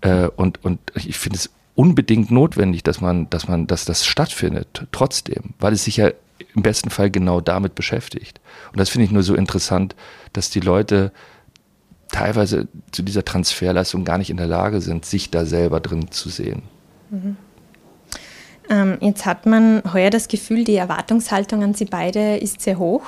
äh, 0.00 0.28
und, 0.36 0.64
und 0.64 0.80
ich 0.94 1.18
finde 1.18 1.36
es 1.36 1.50
unbedingt 1.74 2.30
notwendig, 2.30 2.82
dass 2.82 3.00
man, 3.00 3.28
dass 3.30 3.48
man, 3.48 3.66
dass 3.66 3.84
das 3.84 4.04
stattfindet, 4.04 4.86
trotzdem, 4.92 5.54
weil 5.58 5.72
es 5.72 5.84
sich 5.84 5.98
ja 5.98 6.10
im 6.54 6.62
besten 6.62 6.90
Fall 6.90 7.10
genau 7.10 7.40
damit 7.40 7.74
beschäftigt. 7.74 8.40
Und 8.72 8.80
das 8.80 8.88
finde 8.88 9.04
ich 9.04 9.10
nur 9.12 9.22
so 9.22 9.34
interessant, 9.34 9.94
dass 10.32 10.50
die 10.50 10.60
Leute 10.60 11.12
teilweise 12.10 12.66
zu 12.90 13.02
dieser 13.02 13.24
Transferleistung 13.24 14.04
gar 14.04 14.18
nicht 14.18 14.30
in 14.30 14.36
der 14.36 14.46
Lage 14.46 14.80
sind, 14.80 15.04
sich 15.04 15.30
da 15.30 15.44
selber 15.44 15.80
drin 15.80 16.10
zu 16.10 16.28
sehen. 16.28 16.62
Mhm. 17.10 17.36
Ähm, 18.70 18.98
jetzt 19.00 19.26
hat 19.26 19.46
man 19.46 19.82
heuer 19.92 20.10
das 20.10 20.28
Gefühl, 20.28 20.62
die 20.62 20.76
Erwartungshaltung 20.76 21.64
an 21.64 21.74
Sie 21.74 21.86
beide 21.86 22.36
ist 22.36 22.60
sehr 22.60 22.78
hoch. 22.78 23.02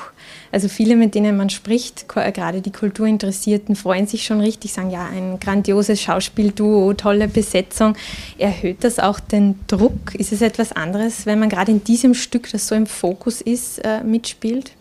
Also 0.50 0.68
viele, 0.68 0.96
mit 0.96 1.14
denen 1.14 1.36
man 1.36 1.50
spricht, 1.50 2.08
gerade 2.08 2.60
die 2.60 2.72
Kulturinteressierten, 2.72 3.76
freuen 3.76 4.08
sich 4.08 4.24
schon 4.24 4.40
richtig, 4.40 4.72
sagen, 4.72 4.90
ja, 4.90 5.06
ein 5.06 5.38
grandioses 5.38 6.00
Schauspielduo, 6.02 6.94
tolle 6.94 7.28
Besetzung. 7.28 7.94
Erhöht 8.38 8.82
das 8.82 8.98
auch 8.98 9.20
den 9.20 9.60
Druck? 9.68 10.16
Ist 10.16 10.32
es 10.32 10.42
etwas 10.42 10.72
anderes, 10.72 11.26
wenn 11.26 11.38
man 11.38 11.48
gerade 11.48 11.70
in 11.70 11.84
diesem 11.84 12.14
Stück, 12.14 12.50
das 12.50 12.66
so 12.66 12.74
im 12.74 12.86
Fokus 12.86 13.40
ist, 13.40 13.78
äh, 13.84 14.02
mitspielt? 14.02 14.72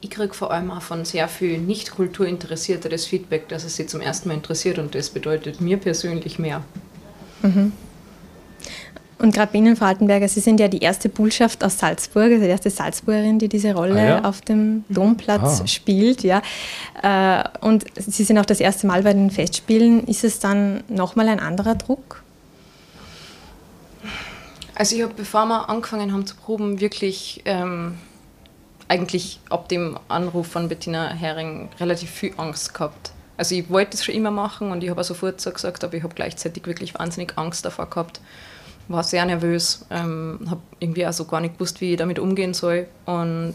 Ich 0.00 0.10
kriege 0.10 0.34
vor 0.34 0.52
allem 0.52 0.70
auch 0.70 0.82
von 0.82 1.04
sehr 1.04 1.26
vielen 1.26 1.66
Nicht-Kulturinteressierten 1.66 2.90
das 2.90 3.06
Feedback, 3.06 3.48
dass 3.48 3.64
es 3.64 3.74
sie 3.74 3.86
zum 3.86 4.00
ersten 4.00 4.28
Mal 4.28 4.34
interessiert 4.34 4.78
und 4.78 4.94
das 4.94 5.10
bedeutet 5.10 5.60
mir 5.60 5.78
persönlich 5.78 6.38
mehr. 6.38 6.62
Mhm. 7.42 7.72
Und 9.22 9.32
gerade 9.32 9.52
Bienen 9.52 9.76
Faltenberger, 9.76 10.26
Sie 10.26 10.40
sind 10.40 10.58
ja 10.58 10.66
die 10.66 10.80
erste 10.80 11.08
Bullschaft 11.08 11.62
aus 11.62 11.78
Salzburg, 11.78 12.32
also 12.32 12.42
die 12.42 12.48
erste 12.48 12.70
Salzburgerin, 12.70 13.38
die 13.38 13.48
diese 13.48 13.72
Rolle 13.72 14.00
ah, 14.00 14.04
ja? 14.04 14.24
auf 14.24 14.40
dem 14.40 14.84
Domplatz 14.88 15.60
ah. 15.60 15.66
spielt. 15.68 16.24
Ja. 16.24 16.42
Äh, 17.00 17.44
und 17.64 17.84
Sie 17.94 18.24
sind 18.24 18.36
auch 18.38 18.44
das 18.44 18.58
erste 18.58 18.88
Mal 18.88 19.04
bei 19.04 19.12
den 19.12 19.30
Festspielen. 19.30 20.08
Ist 20.08 20.24
es 20.24 20.40
dann 20.40 20.82
nochmal 20.88 21.28
ein 21.28 21.38
anderer 21.38 21.76
Druck? 21.76 22.24
Also 24.74 24.96
ich 24.96 25.02
habe, 25.02 25.14
bevor 25.14 25.46
wir 25.46 25.68
angefangen 25.68 26.12
haben 26.12 26.26
zu 26.26 26.34
proben, 26.34 26.80
wirklich 26.80 27.42
ähm, 27.44 27.98
eigentlich 28.88 29.38
ab 29.50 29.68
dem 29.68 30.00
Anruf 30.08 30.48
von 30.48 30.68
Bettina 30.68 31.14
Hering 31.14 31.68
relativ 31.78 32.10
viel 32.10 32.34
Angst 32.38 32.74
gehabt. 32.74 33.12
Also 33.36 33.54
ich 33.54 33.70
wollte 33.70 33.96
es 33.96 34.04
schon 34.04 34.16
immer 34.16 34.32
machen 34.32 34.72
und 34.72 34.82
ich 34.82 34.90
habe 34.90 35.00
auch 35.00 35.04
sofort 35.04 35.40
so 35.40 35.52
gesagt, 35.52 35.84
aber 35.84 35.94
ich 35.94 36.02
habe 36.02 36.14
gleichzeitig 36.16 36.66
wirklich 36.66 36.98
wahnsinnig 36.98 37.38
Angst 37.38 37.64
davor 37.64 37.88
gehabt 37.88 38.20
war 38.88 39.02
sehr 39.02 39.24
nervös, 39.24 39.84
ähm, 39.90 40.40
habe 40.48 40.60
irgendwie 40.80 41.04
also 41.04 41.24
gar 41.24 41.40
nicht 41.40 41.54
gewusst, 41.54 41.80
wie 41.80 41.92
ich 41.92 41.98
damit 41.98 42.18
umgehen 42.18 42.54
soll. 42.54 42.86
Und 43.06 43.54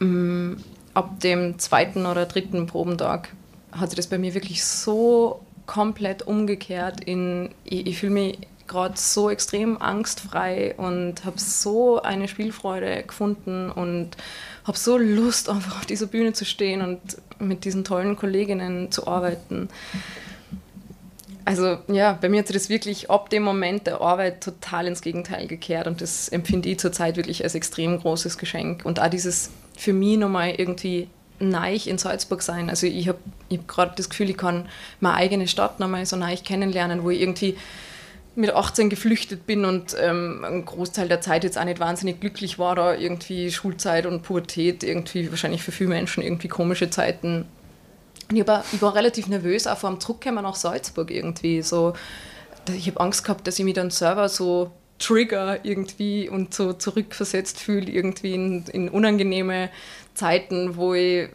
ähm, 0.00 0.58
ab 0.94 1.20
dem 1.20 1.58
zweiten 1.58 2.06
oder 2.06 2.26
dritten 2.26 2.66
Probentag 2.66 3.30
hat 3.72 3.90
sich 3.90 3.96
das 3.96 4.06
bei 4.06 4.18
mir 4.18 4.34
wirklich 4.34 4.64
so 4.64 5.40
komplett 5.66 6.22
umgekehrt 6.22 7.04
in, 7.04 7.50
ich, 7.64 7.86
ich 7.86 7.98
fühle 7.98 8.12
mich 8.12 8.38
gerade 8.66 8.94
so 8.96 9.30
extrem 9.30 9.80
angstfrei 9.80 10.74
und 10.76 11.24
habe 11.24 11.38
so 11.38 12.02
eine 12.02 12.28
Spielfreude 12.28 13.02
gefunden 13.02 13.70
und 13.70 14.16
habe 14.64 14.78
so 14.78 14.98
Lust, 14.98 15.48
einfach 15.50 15.78
auf 15.78 15.86
dieser 15.86 16.06
Bühne 16.06 16.32
zu 16.32 16.44
stehen 16.44 16.82
und 16.82 17.00
mit 17.40 17.64
diesen 17.64 17.84
tollen 17.84 18.16
Kolleginnen 18.16 18.90
zu 18.90 19.06
arbeiten 19.06 19.68
also 21.48 21.78
ja, 21.88 22.12
bei 22.12 22.28
mir 22.28 22.40
hat 22.40 22.48
sich 22.48 22.56
das 22.56 22.68
wirklich 22.68 23.10
ab 23.10 23.30
dem 23.30 23.42
Moment 23.42 23.86
der 23.86 24.02
Arbeit 24.02 24.44
total 24.44 24.86
ins 24.86 25.00
Gegenteil 25.00 25.46
gekehrt 25.46 25.86
und 25.86 26.02
das 26.02 26.28
empfinde 26.28 26.68
ich 26.68 26.78
zurzeit 26.78 27.16
wirklich 27.16 27.42
als 27.42 27.54
extrem 27.54 27.98
großes 27.98 28.36
Geschenk. 28.36 28.84
Und 28.84 29.00
auch 29.00 29.08
dieses 29.08 29.50
für 29.74 29.94
mich 29.94 30.18
nochmal 30.18 30.50
irgendwie 30.50 31.08
neich 31.38 31.86
in 31.86 31.96
Salzburg 31.96 32.42
sein. 32.42 32.68
Also 32.68 32.86
ich 32.86 33.08
habe 33.08 33.16
ich 33.48 33.60
hab 33.60 33.66
gerade 33.66 33.92
das 33.96 34.10
Gefühl, 34.10 34.28
ich 34.28 34.36
kann 34.36 34.68
meine 35.00 35.16
eigene 35.16 35.48
Stadt 35.48 35.80
nochmal 35.80 36.04
so 36.04 36.16
neich 36.16 36.44
kennenlernen, 36.44 37.02
wo 37.02 37.08
ich 37.08 37.22
irgendwie 37.22 37.56
mit 38.34 38.54
18 38.54 38.90
geflüchtet 38.90 39.46
bin 39.46 39.64
und 39.64 39.96
ähm, 39.98 40.44
einen 40.44 40.66
Großteil 40.66 41.08
der 41.08 41.22
Zeit 41.22 41.44
jetzt 41.44 41.56
auch 41.56 41.64
nicht 41.64 41.80
wahnsinnig 41.80 42.20
glücklich 42.20 42.58
war, 42.58 42.74
da 42.74 42.94
irgendwie 42.94 43.50
Schulzeit 43.50 44.04
und 44.04 44.22
Pubertät, 44.22 44.82
irgendwie 44.82 45.30
wahrscheinlich 45.30 45.62
für 45.62 45.72
viele 45.72 45.88
Menschen 45.88 46.22
irgendwie 46.22 46.48
komische 46.48 46.90
Zeiten 46.90 47.46
ich, 48.32 48.46
war, 48.46 48.64
ich 48.72 48.82
war 48.82 48.94
relativ 48.94 49.28
nervös, 49.28 49.66
auch 49.66 49.78
vor 49.78 49.90
dem 49.90 50.00
Zurückkommen 50.00 50.42
nach 50.42 50.54
Salzburg 50.54 51.10
irgendwie. 51.10 51.62
So, 51.62 51.94
ich 52.76 52.86
habe 52.88 53.00
Angst 53.00 53.24
gehabt, 53.24 53.46
dass 53.46 53.58
ich 53.58 53.64
mich 53.64 53.74
dann 53.74 53.90
selber 53.90 54.28
so 54.28 54.70
trigger 54.98 55.64
irgendwie 55.64 56.28
und 56.28 56.52
so 56.52 56.72
zurückversetzt 56.72 57.58
fühle, 57.60 57.90
irgendwie 57.90 58.34
in, 58.34 58.64
in 58.66 58.88
unangenehme 58.88 59.70
Zeiten, 60.14 60.76
wo, 60.76 60.94
ich, 60.94 61.28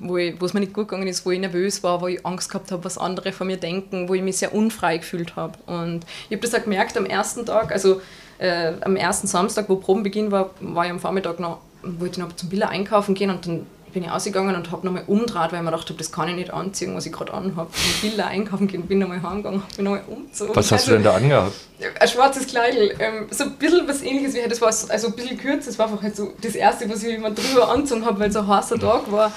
wo, 0.00 0.16
ich, 0.16 0.40
es 0.42 0.54
mir 0.54 0.60
nicht 0.60 0.72
gut 0.72 0.88
gegangen 0.88 1.06
ist, 1.06 1.24
wo 1.24 1.30
ich 1.30 1.38
nervös 1.38 1.84
war, 1.84 2.00
wo 2.00 2.08
ich 2.08 2.26
Angst 2.26 2.50
gehabt 2.50 2.72
habe, 2.72 2.84
was 2.84 2.98
andere 2.98 3.32
von 3.32 3.46
mir 3.46 3.56
denken, 3.56 4.08
wo 4.08 4.14
ich 4.14 4.22
mich 4.22 4.38
sehr 4.38 4.52
unfrei 4.52 4.98
gefühlt 4.98 5.36
habe. 5.36 5.56
Und 5.66 6.04
ich 6.28 6.36
habe 6.36 6.46
das 6.46 6.54
auch 6.54 6.64
gemerkt 6.64 6.96
am 6.96 7.06
ersten 7.06 7.46
Tag, 7.46 7.70
also 7.70 8.00
äh, 8.38 8.72
am 8.80 8.96
ersten 8.96 9.28
Samstag, 9.28 9.68
wo 9.68 9.76
Probenbeginn 9.76 10.32
war, 10.32 10.50
war 10.60 10.84
ich 10.84 10.90
am 10.90 10.98
Vormittag 10.98 11.38
noch, 11.38 11.60
wollte 11.82 12.18
ich 12.20 12.26
noch 12.26 12.34
zum 12.34 12.48
Billa 12.48 12.68
einkaufen 12.68 13.14
gehen 13.14 13.30
und 13.30 13.46
dann 13.46 13.66
bin 13.94 14.02
ich 14.02 14.10
ausgegangen 14.10 14.54
und 14.54 14.70
habe 14.70 14.84
nochmal 14.84 15.04
umgedreht, 15.06 15.52
weil 15.52 15.60
ich 15.60 15.64
mir 15.64 15.70
gedacht 15.70 15.88
habe, 15.88 15.98
das 15.98 16.12
kann 16.12 16.28
ich 16.28 16.34
nicht 16.34 16.52
anziehen, 16.52 16.94
was 16.94 17.06
ich 17.06 17.12
gerade 17.12 17.32
anhabe. 17.32 17.70
Ich 17.74 18.02
Bilder 18.02 18.26
einkaufen 18.26 18.66
gehen, 18.66 18.86
bin 18.86 18.98
nochmal 18.98 19.22
heimgegangen, 19.22 19.62
bin 19.76 19.84
nochmal 19.84 20.02
umgezogen. 20.06 20.54
Was 20.54 20.70
hast 20.72 20.82
also, 20.82 20.90
du 20.90 20.96
denn 20.96 21.04
da 21.04 21.14
angehabt? 21.14 21.52
Ein 22.00 22.08
schwarzes 22.08 22.46
Kleidel, 22.46 22.94
ähm, 22.98 23.26
so 23.30 23.44
ein 23.44 23.52
bisschen 23.52 23.88
was 23.88 24.02
ähnliches 24.02 24.34
wie 24.34 24.48
das 24.48 24.60
war 24.60 24.68
also 24.68 25.06
ein 25.06 25.14
bisschen 25.14 25.38
kürzer, 25.38 25.66
das 25.66 25.78
war 25.78 25.86
einfach 25.86 26.02
halt 26.02 26.16
so 26.16 26.32
das 26.40 26.54
erste, 26.54 26.90
was 26.90 27.02
ich 27.02 27.14
immer 27.14 27.30
drüber 27.30 27.70
angezogen 27.70 28.04
habe, 28.04 28.18
weil 28.18 28.28
es 28.28 28.34
so 28.34 28.40
ein 28.40 28.48
heißer 28.48 28.78
Tag 28.78 29.10
war. 29.10 29.32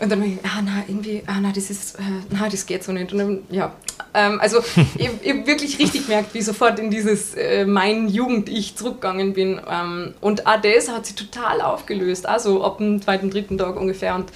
Und 0.00 0.10
dann 0.10 0.20
habe 0.20 0.30
ich, 0.30 0.38
ah 0.44 0.62
nein, 0.62 0.84
irgendwie, 0.88 1.22
ah 1.26 1.40
nein, 1.40 1.52
das 1.54 1.68
ist, 1.68 1.96
äh, 1.96 2.02
nein, 2.30 2.50
das 2.50 2.64
geht 2.64 2.82
so 2.82 2.92
nicht. 2.92 3.12
Und 3.12 3.18
dann, 3.18 3.38
ja, 3.50 3.74
ähm, 4.14 4.40
also 4.40 4.60
ich 4.96 5.08
habe 5.08 5.46
wirklich 5.46 5.78
richtig 5.78 6.06
gemerkt, 6.06 6.32
wie 6.32 6.40
sofort 6.40 6.78
in 6.78 6.90
dieses 6.90 7.34
äh, 7.34 7.66
mein 7.66 8.08
Jugend-Ich 8.08 8.76
zurückgegangen 8.76 9.34
bin. 9.34 9.60
Ähm, 9.70 10.14
und 10.20 10.46
auch 10.46 10.60
das 10.60 10.88
hat 10.88 11.04
sich 11.04 11.16
total 11.16 11.60
aufgelöst, 11.60 12.26
also 12.26 12.64
ab 12.64 12.78
dem 12.78 13.02
zweiten, 13.02 13.30
dritten 13.30 13.58
Tag 13.58 13.76
ungefähr. 13.76 14.14
Und 14.14 14.30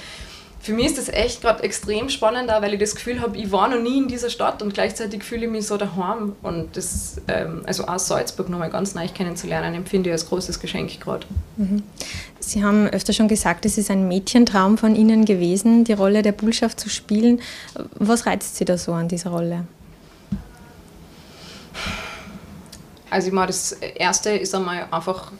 für 0.65 0.73
mich 0.73 0.87
ist 0.87 0.97
das 0.97 1.09
echt 1.11 1.43
gerade 1.43 1.63
extrem 1.63 2.09
spannend, 2.09 2.49
weil 2.49 2.73
ich 2.73 2.81
das 2.81 2.95
Gefühl 2.95 3.21
habe, 3.21 3.37
ich 3.37 3.53
war 3.53 3.69
noch 3.69 3.83
nie 3.83 3.99
in 3.99 4.09
dieser 4.09 4.31
Stadt 4.31 4.63
und 4.63 4.73
gleichzeitig 4.73 5.23
fühle 5.23 5.45
ich 5.45 5.51
mich 5.51 5.67
so 5.67 5.77
daheim. 5.77 6.37
Und 6.43 6.75
das, 6.75 7.21
ähm, 7.29 7.61
also 7.67 7.85
aus 7.85 8.07
Salzburg 8.07 8.49
nochmal 8.49 8.71
ganz 8.71 8.95
neu 8.95 9.07
kennenzulernen, 9.07 9.75
empfinde 9.75 10.09
ich 10.09 10.15
als 10.15 10.27
großes 10.27 10.61
Geschenk 10.61 10.99
gerade. 11.01 11.27
Mhm. 11.59 11.83
Sie 12.41 12.65
haben 12.65 12.87
öfter 12.87 13.13
schon 13.13 13.29
gesagt, 13.29 13.67
es 13.67 13.77
ist 13.77 13.91
ein 13.91 14.09
Mädchentraum 14.09 14.79
von 14.79 14.97
Ihnen 14.97 15.27
gewesen, 15.27 15.85
die 15.85 15.93
Rolle 15.93 16.23
der 16.23 16.33
Bullschaft 16.33 16.81
zu 16.81 16.89
spielen. 16.89 17.43
Was 17.97 18.25
reizt 18.25 18.57
Sie 18.57 18.65
da 18.65 18.79
so 18.79 18.95
an 18.95 19.09
dieser 19.09 19.31
Rolle? 19.31 19.67
Also 23.11 23.29
ich 23.29 23.35
meine, 23.35 23.49
das 23.49 23.73
Erste 23.73 24.31
ist 24.31 24.55
einmal 24.55 24.87
einfach 24.91 25.31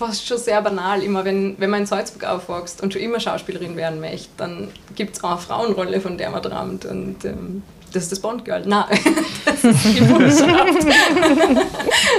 fast 0.00 0.26
schon 0.26 0.38
sehr 0.38 0.60
banal. 0.62 1.02
Immer 1.02 1.24
wenn, 1.24 1.54
wenn 1.58 1.70
man 1.70 1.80
in 1.80 1.86
Salzburg 1.86 2.24
aufwächst 2.24 2.82
und 2.82 2.92
schon 2.92 3.02
immer 3.02 3.20
Schauspielerin 3.20 3.76
werden 3.76 4.00
möchte, 4.00 4.30
dann 4.38 4.68
gibt 4.96 5.16
es 5.16 5.22
auch 5.22 5.32
eine 5.32 5.40
Frauenrolle, 5.40 6.00
von 6.00 6.16
der 6.16 6.30
man 6.30 6.42
träumt. 6.42 6.86
Und 6.86 7.24
ähm, 7.26 7.62
das 7.92 8.04
ist 8.04 8.12
das 8.12 8.20
Bond-Girl. 8.20 8.62
Nein, 8.66 8.86
das 9.44 9.62
ist 9.62 9.84
die 9.84 10.00
Botschaft. 10.00 10.84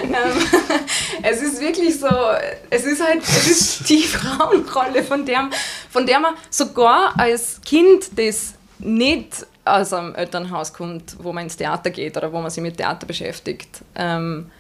ähm, 0.04 0.16
es 1.24 1.42
ist 1.42 1.60
wirklich 1.60 2.00
so, 2.00 2.08
es 2.70 2.86
ist 2.86 3.04
halt, 3.04 3.24
es 3.24 3.48
ist 3.48 3.90
die 3.90 4.04
Frauenrolle, 4.04 5.04
von 5.04 5.26
der, 5.26 5.50
von 5.90 6.06
der 6.06 6.20
man 6.20 6.36
sogar 6.52 7.14
als 7.18 7.62
Kind, 7.66 8.18
das 8.18 8.54
nicht 8.78 9.48
aus 9.66 9.94
einem 9.94 10.14
Elternhaus 10.14 10.74
kommt, 10.74 11.16
wo 11.20 11.34
man 11.34 11.46
ins 11.46 11.58
Theater 11.58 11.90
geht 11.90 12.16
oder 12.18 12.32
wo 12.32 12.42
man 12.42 12.52
sich 12.52 12.62
mit 12.62 12.78
Theater 12.78 13.08
beschäftigt, 13.08 13.82
ähm, 13.96 14.52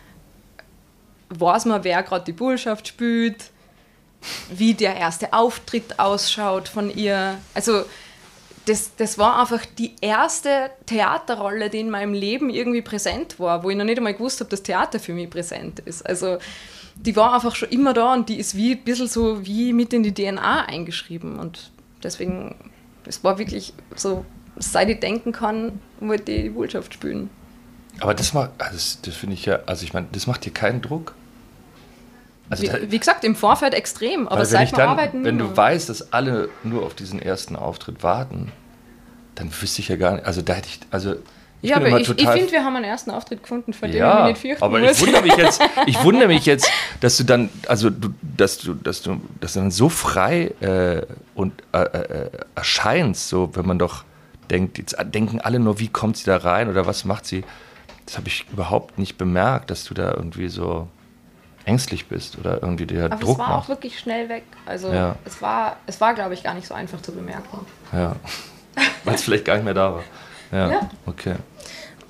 weiß 1.39 1.65
man, 1.65 1.83
wer 1.83 2.03
gerade 2.03 2.25
die 2.25 2.33
Bullschaft 2.33 2.87
spielt, 2.87 3.51
wie 4.49 4.73
der 4.73 4.95
erste 4.95 5.33
Auftritt 5.33 5.99
ausschaut 5.99 6.67
von 6.67 6.95
ihr. 6.95 7.37
Also 7.53 7.83
das, 8.65 8.95
das 8.95 9.17
war 9.17 9.39
einfach 9.39 9.65
die 9.65 9.95
erste 10.01 10.69
Theaterrolle, 10.85 11.69
die 11.69 11.79
in 11.79 11.89
meinem 11.89 12.13
Leben 12.13 12.49
irgendwie 12.49 12.81
präsent 12.81 13.39
war, 13.39 13.63
wo 13.63 13.69
ich 13.69 13.77
noch 13.77 13.85
nicht 13.85 13.97
einmal 13.97 14.13
gewusst 14.13 14.39
habe, 14.39 14.49
dass 14.49 14.61
Theater 14.61 14.99
für 14.99 15.13
mich 15.13 15.29
präsent 15.29 15.79
ist. 15.79 16.05
Also 16.05 16.37
die 16.95 17.15
war 17.15 17.33
einfach 17.33 17.55
schon 17.55 17.69
immer 17.69 17.93
da 17.93 18.13
und 18.13 18.29
die 18.29 18.39
ist 18.39 18.55
wie 18.55 18.73
ein 18.73 18.83
bisschen 18.83 19.07
so 19.07 19.45
wie 19.45 19.73
mit 19.73 19.93
in 19.93 20.03
die 20.03 20.13
DNA 20.13 20.65
eingeschrieben. 20.65 21.39
Und 21.39 21.71
deswegen, 22.03 22.55
es 23.05 23.23
war 23.23 23.39
wirklich 23.39 23.73
so, 23.95 24.25
seit 24.57 24.89
ich 24.89 24.99
denken 24.99 25.31
kann, 25.31 25.79
wollte 25.99 26.31
ich 26.31 26.43
die 26.43 26.49
Botschaft 26.49 26.93
spielen. 26.93 27.29
Aber 27.99 28.13
das 28.13 28.33
macht, 28.33 28.51
also 28.59 28.97
das 29.03 29.15
finde 29.15 29.33
ich 29.33 29.45
ja, 29.45 29.59
also 29.65 29.83
ich 29.83 29.93
meine, 29.93 30.07
das 30.11 30.27
macht 30.27 30.45
dir 30.45 30.51
keinen 30.51 30.81
Druck. 30.81 31.15
Also 32.51 32.63
wie, 32.63 32.91
wie, 32.91 32.99
gesagt, 32.99 33.23
im 33.23 33.35
Vorfeld 33.35 33.73
extrem, 33.73 34.27
aber 34.27 34.45
seit 34.45 34.75
wir 34.75 34.87
arbeiten. 34.87 35.23
Wenn 35.23 35.37
du 35.37 35.55
weißt, 35.55 35.87
dass 35.89 36.11
alle 36.11 36.49
nur 36.63 36.83
auf 36.85 36.93
diesen 36.93 37.21
ersten 37.21 37.55
Auftritt 37.55 38.03
warten, 38.03 38.51
dann 39.35 39.49
wüsste 39.61 39.81
ich 39.81 39.87
ja 39.87 39.95
gar 39.95 40.15
nicht. 40.15 40.25
Also 40.25 40.41
da 40.41 40.53
hätte 40.53 40.67
ich, 40.67 40.79
also 40.91 41.15
ich 41.61 41.69
ja, 41.69 41.77
aber 41.77 41.99
ich, 41.99 42.09
ich 42.09 42.27
finde, 42.27 42.51
wir 42.51 42.63
haben 42.65 42.75
einen 42.75 42.85
ersten 42.85 43.11
Auftritt 43.11 43.43
gefunden, 43.43 43.71
vor 43.71 43.87
dem 43.87 43.97
ja, 43.97 44.27
ich 44.27 44.33
nicht 44.33 44.41
fürchten 44.41 44.63
aber 44.63 44.79
muss. 44.79 44.99
ich 44.99 45.05
wundere 45.05 45.21
mich 45.21 45.35
jetzt, 45.35 45.61
ich 45.85 46.03
wundere 46.03 46.27
mich 46.27 46.45
jetzt, 46.45 46.69
dass 46.99 47.17
du 47.17 47.23
dann, 47.23 47.49
also 47.67 47.89
du, 47.89 48.13
dass 48.21 48.57
du, 48.57 48.73
dass 48.73 49.01
du, 49.01 49.21
dass 49.39 49.53
du 49.53 49.59
dann 49.59 49.71
so 49.71 49.87
frei 49.87 50.53
äh, 50.59 51.03
und 51.35 51.53
äh, 51.71 51.83
äh, 51.83 52.29
erscheinst, 52.55 53.29
so 53.29 53.51
wenn 53.53 53.65
man 53.65 53.79
doch 53.79 54.03
denkt, 54.49 54.77
jetzt 54.77 54.97
denken 55.13 55.39
alle 55.39 55.59
nur, 55.59 55.79
wie 55.79 55.87
kommt 55.87 56.17
sie 56.17 56.25
da 56.25 56.37
rein 56.37 56.67
oder 56.67 56.85
was 56.85 57.05
macht 57.05 57.25
sie? 57.25 57.43
Das 58.07 58.17
habe 58.17 58.27
ich 58.27 58.45
überhaupt 58.51 58.97
nicht 58.97 59.17
bemerkt, 59.17 59.69
dass 59.69 59.85
du 59.85 59.93
da 59.93 60.11
irgendwie 60.11 60.49
so 60.49 60.87
ängstlich 61.65 62.07
bist 62.07 62.37
oder 62.37 62.61
irgendwie 62.61 62.85
der 62.85 63.05
Aber 63.05 63.15
Druck 63.17 63.33
es 63.33 63.39
war 63.39 63.49
macht. 63.49 63.63
auch 63.65 63.69
wirklich 63.69 63.99
schnell 63.99 64.29
weg. 64.29 64.43
Also 64.65 64.91
ja. 64.91 65.15
es 65.25 65.41
war, 65.41 65.77
es 65.87 66.01
war 66.01 66.13
glaube 66.13 66.33
ich, 66.33 66.43
gar 66.43 66.53
nicht 66.53 66.67
so 66.67 66.73
einfach 66.73 67.01
zu 67.01 67.11
bemerken. 67.11 67.65
Ja, 67.93 68.15
weil 69.03 69.15
es 69.15 69.23
vielleicht 69.23 69.45
gar 69.45 69.55
nicht 69.55 69.65
mehr 69.65 69.73
da 69.73 69.93
war. 69.93 70.03
Ja, 70.51 70.71
ja. 70.71 70.89
okay. 71.05 71.35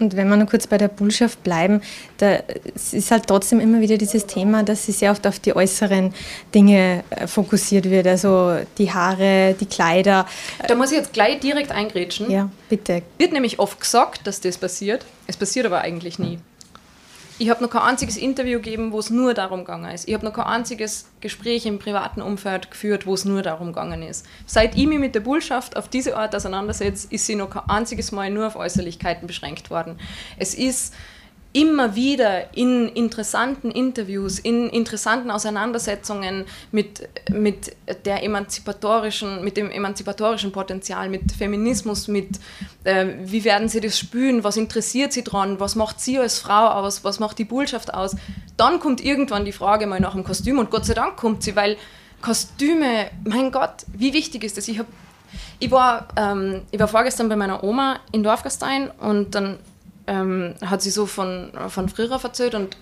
Und 0.02 0.18
wenn 0.18 0.28
wir 0.30 0.36
noch 0.36 0.50
kurz 0.50 0.66
bei 0.66 0.80
der 0.80 0.88
Bullschaft 0.88 1.44
bleiben, 1.44 1.82
da 2.18 2.40
ist 2.74 3.12
halt 3.12 3.28
trotzdem 3.28 3.60
immer 3.60 3.82
wieder 3.82 3.98
dieses 3.98 4.26
Thema, 4.26 4.64
dass 4.64 4.86
sie 4.86 4.92
sehr 4.92 5.12
oft 5.12 5.28
auf 5.28 5.38
die 5.38 5.56
äußeren 5.56 6.14
Dinge 6.56 7.04
äh, 7.12 7.28
fokussiert 7.28 7.88
wird, 7.90 8.08
also 8.08 8.58
die 8.80 8.92
Haare, 8.92 9.56
die 9.60 9.68
Kleider. 9.68 10.26
Da 10.68 10.74
muss 10.74 10.92
ich 10.92 10.98
jetzt 10.98 11.14
gleich 11.14 11.40
direkt 11.40 11.72
eingrätschen. 11.72 12.32
Ja, 12.32 12.50
bitte. 12.68 13.04
Wird 13.20 13.32
nämlich 13.32 13.60
oft 13.60 13.80
gesagt, 13.80 14.26
dass 14.26 14.42
das 14.42 14.58
passiert. 14.58 15.06
Es 15.28 15.38
passiert 15.38 15.68
aber 15.68 15.82
eigentlich 15.82 16.18
nie. 16.18 16.40
Ich 17.42 17.50
habe 17.50 17.64
noch 17.64 17.72
kein 17.72 17.82
einziges 17.82 18.18
Interview 18.18 18.60
gegeben, 18.60 18.92
wo 18.92 19.00
es 19.00 19.10
nur 19.10 19.34
darum 19.34 19.62
gegangen 19.62 19.90
ist. 19.90 20.08
Ich 20.08 20.14
habe 20.14 20.24
noch 20.24 20.34
kein 20.34 20.46
einziges 20.46 21.08
Gespräch 21.22 21.66
im 21.66 21.80
privaten 21.80 22.22
Umfeld 22.22 22.70
geführt, 22.70 23.08
wo 23.08 23.16
es 23.16 23.26
nur 23.26 23.42
darum 23.42 23.70
gegangen 23.70 24.04
ist. 24.04 24.28
Seit 24.46 24.76
ich 24.76 24.86
mich 24.86 25.00
mit 25.00 25.16
der 25.16 25.22
Bullschaft 25.22 25.76
auf 25.76 25.88
diese 25.88 26.16
Art 26.16 26.36
auseinandersetze, 26.36 27.08
ist 27.10 27.26
sie 27.26 27.34
noch 27.34 27.50
kein 27.50 27.68
einziges 27.68 28.12
Mal 28.12 28.30
nur 28.30 28.46
auf 28.46 28.56
Äußerlichkeiten 28.56 29.26
beschränkt 29.26 29.72
worden. 29.72 30.00
Es 30.38 30.54
ist 30.54 30.94
immer 31.54 31.96
wieder 31.96 32.56
in 32.56 32.88
interessanten 32.88 33.72
Interviews, 33.72 34.40
in 34.40 34.70
interessanten 34.70 35.30
Auseinandersetzungen 35.30 36.46
mit, 36.72 37.10
mit, 37.30 37.76
der 38.06 38.24
emanzipatorischen, 38.24 39.44
mit 39.44 39.58
dem 39.58 39.70
emanzipatorischen 39.70 40.52
Potenzial, 40.52 41.10
mit 41.10 41.32
Feminismus, 41.34 42.08
mit 42.08 42.40
äh, 42.86 43.08
wie 43.24 43.44
werden 43.44 43.68
sie 43.68 43.82
das 43.82 44.00
spüren, 44.00 44.44
was 44.44 44.56
interessiert 44.56 45.12
sie 45.12 45.24
dran, 45.24 45.60
was 45.60 45.76
macht 45.76 46.00
sie 46.00 46.20
als 46.20 46.40
Frau 46.40 46.68
aus, 46.68 47.04
was 47.04 47.20
macht 47.20 47.38
die 47.38 47.46
Botschaft 47.46 47.94
aus. 47.94 48.16
Dann 48.56 48.80
kommt 48.80 49.04
irgendwann 49.04 49.44
die 49.44 49.52
Frage 49.52 49.88
mal 49.88 50.00
nach 50.00 50.14
dem 50.14 50.24
Kostüm 50.24 50.58
und 50.58 50.72
Gott 50.72 50.86
sei 50.86 50.94
Dank 50.94 51.18
kommt 51.18 51.44
sie, 51.44 51.56
weil 51.56 51.76
Kostüme, 52.22 53.10
mein 53.26 53.52
Gott, 53.52 53.86
wie 53.88 54.14
wichtig 54.14 54.44
ist 54.44 54.56
das? 54.56 54.68
Ich, 54.68 54.80
hab, 54.80 54.86
ich, 55.60 55.72
war, 55.72 56.08
ähm, 56.16 56.62
ich 56.72 56.80
war 56.80 56.88
vorgestern 56.88 57.28
bei 57.28 57.36
meiner 57.36 57.64
Oma 57.64 58.00
in 58.12 58.24
Dorfgastein 58.24 58.90
und 58.92 59.36
dann 59.36 59.58
ähm, 60.08 60.56
hat 60.66 60.82
sie 60.82 60.90
so 60.90 61.06
von, 61.06 61.52
von 61.70 61.90
früher 61.90 62.12
erzählt 62.12 62.56
und 62.56 62.78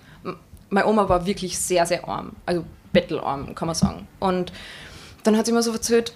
meine 0.70 0.88
Oma 0.88 1.10
war 1.10 1.26
wirklich 1.26 1.58
sehr, 1.58 1.86
sehr 1.86 2.08
arm, 2.08 2.34
also 2.46 2.64
bettelarm, 2.94 3.56
kann 3.56 3.68
man 3.68 3.76
sagen. 3.76 4.08
Und 4.20 4.52
dann 5.24 5.38
hat 5.38 5.46
sie 5.46 5.52
mir 5.52 5.64
so 5.64 5.72
erzählt, 5.72 6.14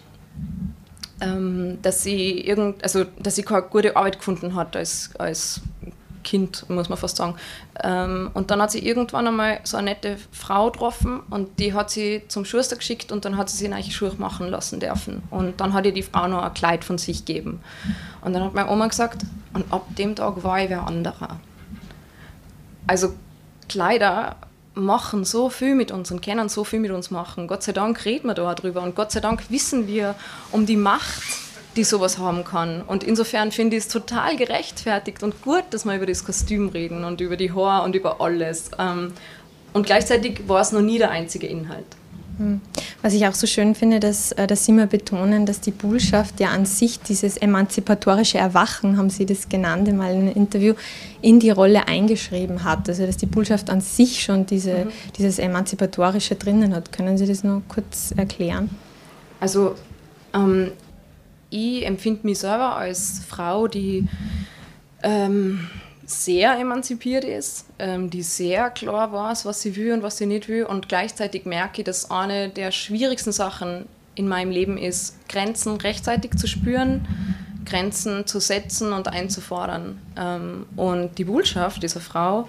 ähm, 1.21 1.79
dass 1.81 2.03
sie 2.03 2.41
irgend, 2.41 2.83
also 2.83 3.05
dass 3.19 3.35
sie 3.35 3.43
keine 3.43 3.63
gute 3.63 3.95
Arbeit 3.95 4.19
gefunden 4.19 4.55
hat 4.55 4.75
als, 4.75 5.11
als 5.17 5.61
Kind, 6.23 6.69
muss 6.69 6.89
man 6.89 6.97
fast 6.97 7.17
sagen. 7.17 7.35
Ähm, 7.83 8.31
und 8.33 8.51
dann 8.51 8.61
hat 8.61 8.71
sie 8.71 8.85
irgendwann 8.85 9.27
einmal 9.27 9.59
so 9.63 9.77
eine 9.77 9.91
nette 9.91 10.17
Frau 10.31 10.71
getroffen 10.71 11.21
und 11.29 11.59
die 11.59 11.73
hat 11.73 11.89
sie 11.89 12.23
zum 12.27 12.45
Schuster 12.45 12.75
geschickt 12.75 13.11
und 13.11 13.25
dann 13.25 13.37
hat 13.37 13.49
sie 13.49 13.57
sich 13.57 13.69
neue 13.69 13.83
Schuhe 13.83 14.13
machen 14.17 14.49
lassen 14.49 14.79
dürfen. 14.79 15.23
Und 15.29 15.59
dann 15.59 15.73
hat 15.73 15.85
ihr 15.85 15.93
die 15.93 16.03
Frau 16.03 16.27
noch 16.27 16.43
ein 16.43 16.53
Kleid 16.53 16.83
von 16.83 16.97
sich 16.97 17.25
gegeben. 17.25 17.59
Und 18.21 18.33
dann 18.33 18.43
hat 18.43 18.53
meine 18.53 18.69
Oma 18.69 18.87
gesagt, 18.87 19.23
und 19.53 19.71
ab 19.71 19.85
dem 19.97 20.15
Tag 20.15 20.43
war 20.43 20.59
ich 20.61 20.69
wer 20.69 20.87
anderer. 20.87 21.39
Also 22.87 23.13
Kleider 23.69 24.35
machen 24.75 25.23
so 25.23 25.49
viel 25.49 25.75
mit 25.75 25.91
uns 25.91 26.11
und 26.11 26.21
können 26.23 26.49
so 26.49 26.63
viel 26.63 26.79
mit 26.79 26.91
uns 26.91 27.11
machen. 27.11 27.47
Gott 27.47 27.63
sei 27.63 27.71
Dank 27.71 28.05
reden 28.05 28.27
wir 28.27 28.33
darüber 28.33 28.81
und 28.81 28.95
Gott 28.95 29.11
sei 29.11 29.19
Dank 29.19 29.49
wissen 29.49 29.87
wir 29.87 30.15
um 30.51 30.65
die 30.65 30.77
Macht, 30.77 31.23
die 31.75 31.83
sowas 31.83 32.17
haben 32.17 32.43
kann. 32.43 32.81
Und 32.81 33.03
insofern 33.03 33.51
finde 33.51 33.77
ich 33.77 33.83
es 33.83 33.89
total 33.89 34.35
gerechtfertigt 34.35 35.23
und 35.23 35.41
gut, 35.41 35.63
dass 35.71 35.85
wir 35.85 35.95
über 35.95 36.05
das 36.05 36.25
Kostüm 36.25 36.69
reden 36.69 37.03
und 37.03 37.21
über 37.21 37.37
die 37.37 37.51
Haare 37.51 37.83
und 37.83 37.95
über 37.95 38.21
alles. 38.21 38.71
Ähm, 38.77 39.13
und 39.73 39.85
gleichzeitig 39.85 40.47
war 40.47 40.61
es 40.61 40.71
noch 40.71 40.81
nie 40.81 40.99
der 40.99 41.11
einzige 41.11 41.47
Inhalt. 41.47 41.85
Hm. 42.37 42.61
Was 43.03 43.13
ich 43.13 43.27
auch 43.27 43.33
so 43.33 43.45
schön 43.45 43.75
finde, 43.75 43.99
dass, 43.99 44.31
äh, 44.31 44.47
dass 44.47 44.65
Sie 44.65 44.71
mal 44.71 44.87
betonen, 44.87 45.45
dass 45.45 45.61
die 45.61 45.71
Bullschaft 45.71 46.39
ja 46.39 46.49
an 46.49 46.65
sich 46.65 46.99
dieses 46.99 47.37
emanzipatorische 47.37 48.39
Erwachen, 48.39 48.97
haben 48.97 49.11
Sie 49.11 49.25
das 49.25 49.49
genannt 49.49 49.87
in 49.87 50.01
einem 50.01 50.29
Interview, 50.29 50.73
in 51.21 51.39
die 51.39 51.51
Rolle 51.51 51.87
eingeschrieben 51.87 52.63
hat. 52.63 52.89
Also 52.89 53.05
dass 53.05 53.17
die 53.17 53.27
Bullschaft 53.27 53.69
an 53.69 53.81
sich 53.81 54.23
schon 54.23 54.47
diese, 54.47 54.85
mhm. 54.85 54.91
dieses 55.17 55.37
Emanzipatorische 55.37 56.35
drinnen 56.35 56.73
hat. 56.73 56.91
Können 56.91 57.17
Sie 57.17 57.27
das 57.27 57.43
noch 57.43 57.61
kurz 57.67 58.13
erklären? 58.17 58.71
Also 59.39 59.75
ähm, 60.33 60.71
ich 61.53 61.85
empfinde 61.85 62.21
mich 62.23 62.39
selber 62.39 62.75
als 62.75 63.21
Frau, 63.27 63.67
die 63.67 64.07
ähm, 65.03 65.69
sehr 66.05 66.57
emanzipiert 66.57 67.23
ist, 67.23 67.65
ähm, 67.79 68.09
die 68.09 68.23
sehr 68.23 68.69
klar 68.71 69.13
weiß, 69.13 69.45
was 69.45 69.61
sie 69.61 69.75
will 69.75 69.93
und 69.93 70.03
was 70.03 70.17
sie 70.17 70.25
nicht 70.25 70.47
will. 70.47 70.63
Und 70.63 70.89
gleichzeitig 70.89 71.45
merke 71.45 71.81
ich, 71.81 71.85
dass 71.85 72.09
eine 72.09 72.49
der 72.49 72.71
schwierigsten 72.71 73.31
Sachen 73.31 73.85
in 74.15 74.27
meinem 74.27 74.51
Leben 74.51 74.77
ist, 74.77 75.27
Grenzen 75.29 75.77
rechtzeitig 75.77 76.35
zu 76.35 76.47
spüren, 76.47 77.07
Grenzen 77.65 78.25
zu 78.25 78.39
setzen 78.39 78.91
und 78.91 79.07
einzufordern. 79.07 79.99
Ähm, 80.17 80.65
und 80.75 81.17
die 81.17 81.25
Botschaft 81.25 81.83
dieser 81.83 82.01
Frau 82.01 82.47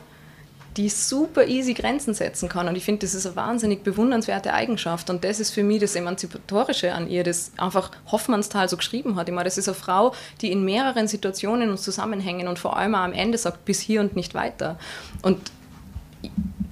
die 0.76 0.88
super 0.88 1.46
easy 1.46 1.72
Grenzen 1.72 2.14
setzen 2.14 2.48
kann. 2.48 2.66
Und 2.66 2.76
ich 2.76 2.84
finde, 2.84 3.06
das 3.06 3.14
ist 3.14 3.26
eine 3.26 3.36
wahnsinnig 3.36 3.84
bewundernswerte 3.84 4.52
Eigenschaft. 4.52 5.08
Und 5.08 5.22
das 5.22 5.38
ist 5.38 5.50
für 5.50 5.62
mich 5.62 5.80
das 5.80 5.94
Emanzipatorische 5.94 6.92
an 6.92 7.08
ihr, 7.08 7.22
das 7.22 7.52
einfach 7.56 7.90
Hoffmannsthal 8.10 8.68
so 8.68 8.76
geschrieben 8.76 9.16
hat. 9.16 9.28
Ich 9.28 9.34
meine, 9.34 9.44
das 9.44 9.58
ist 9.58 9.68
eine 9.68 9.76
Frau, 9.76 10.14
die 10.40 10.50
in 10.50 10.64
mehreren 10.64 11.06
Situationen 11.06 11.70
und 11.70 11.78
Zusammenhängen 11.78 12.48
und 12.48 12.58
vor 12.58 12.76
allem 12.76 12.94
auch 12.94 13.00
am 13.00 13.12
Ende 13.12 13.38
sagt, 13.38 13.64
bis 13.64 13.80
hier 13.80 14.00
und 14.00 14.16
nicht 14.16 14.34
weiter. 14.34 14.78
Und 15.22 15.52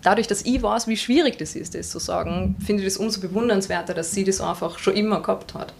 dadurch, 0.03 0.27
dass 0.27 0.43
ich 0.43 0.62
weiß, 0.62 0.88
wie 0.88 0.97
schwierig 0.97 1.38
das 1.38 1.55
ist, 1.55 1.75
das 1.75 1.91
zu 1.91 1.99
sagen, 1.99 2.57
finde 2.65 2.83
ich 2.83 2.88
das 2.88 2.97
umso 2.97 3.21
bewundernswerter, 3.21 3.95
dass 3.95 4.11
sie 4.11 4.25
das 4.25 4.41
einfach 4.41 4.79
schon 4.79 4.95
immer 4.95 5.21
gehabt 5.21 5.55
hat. 5.55 5.73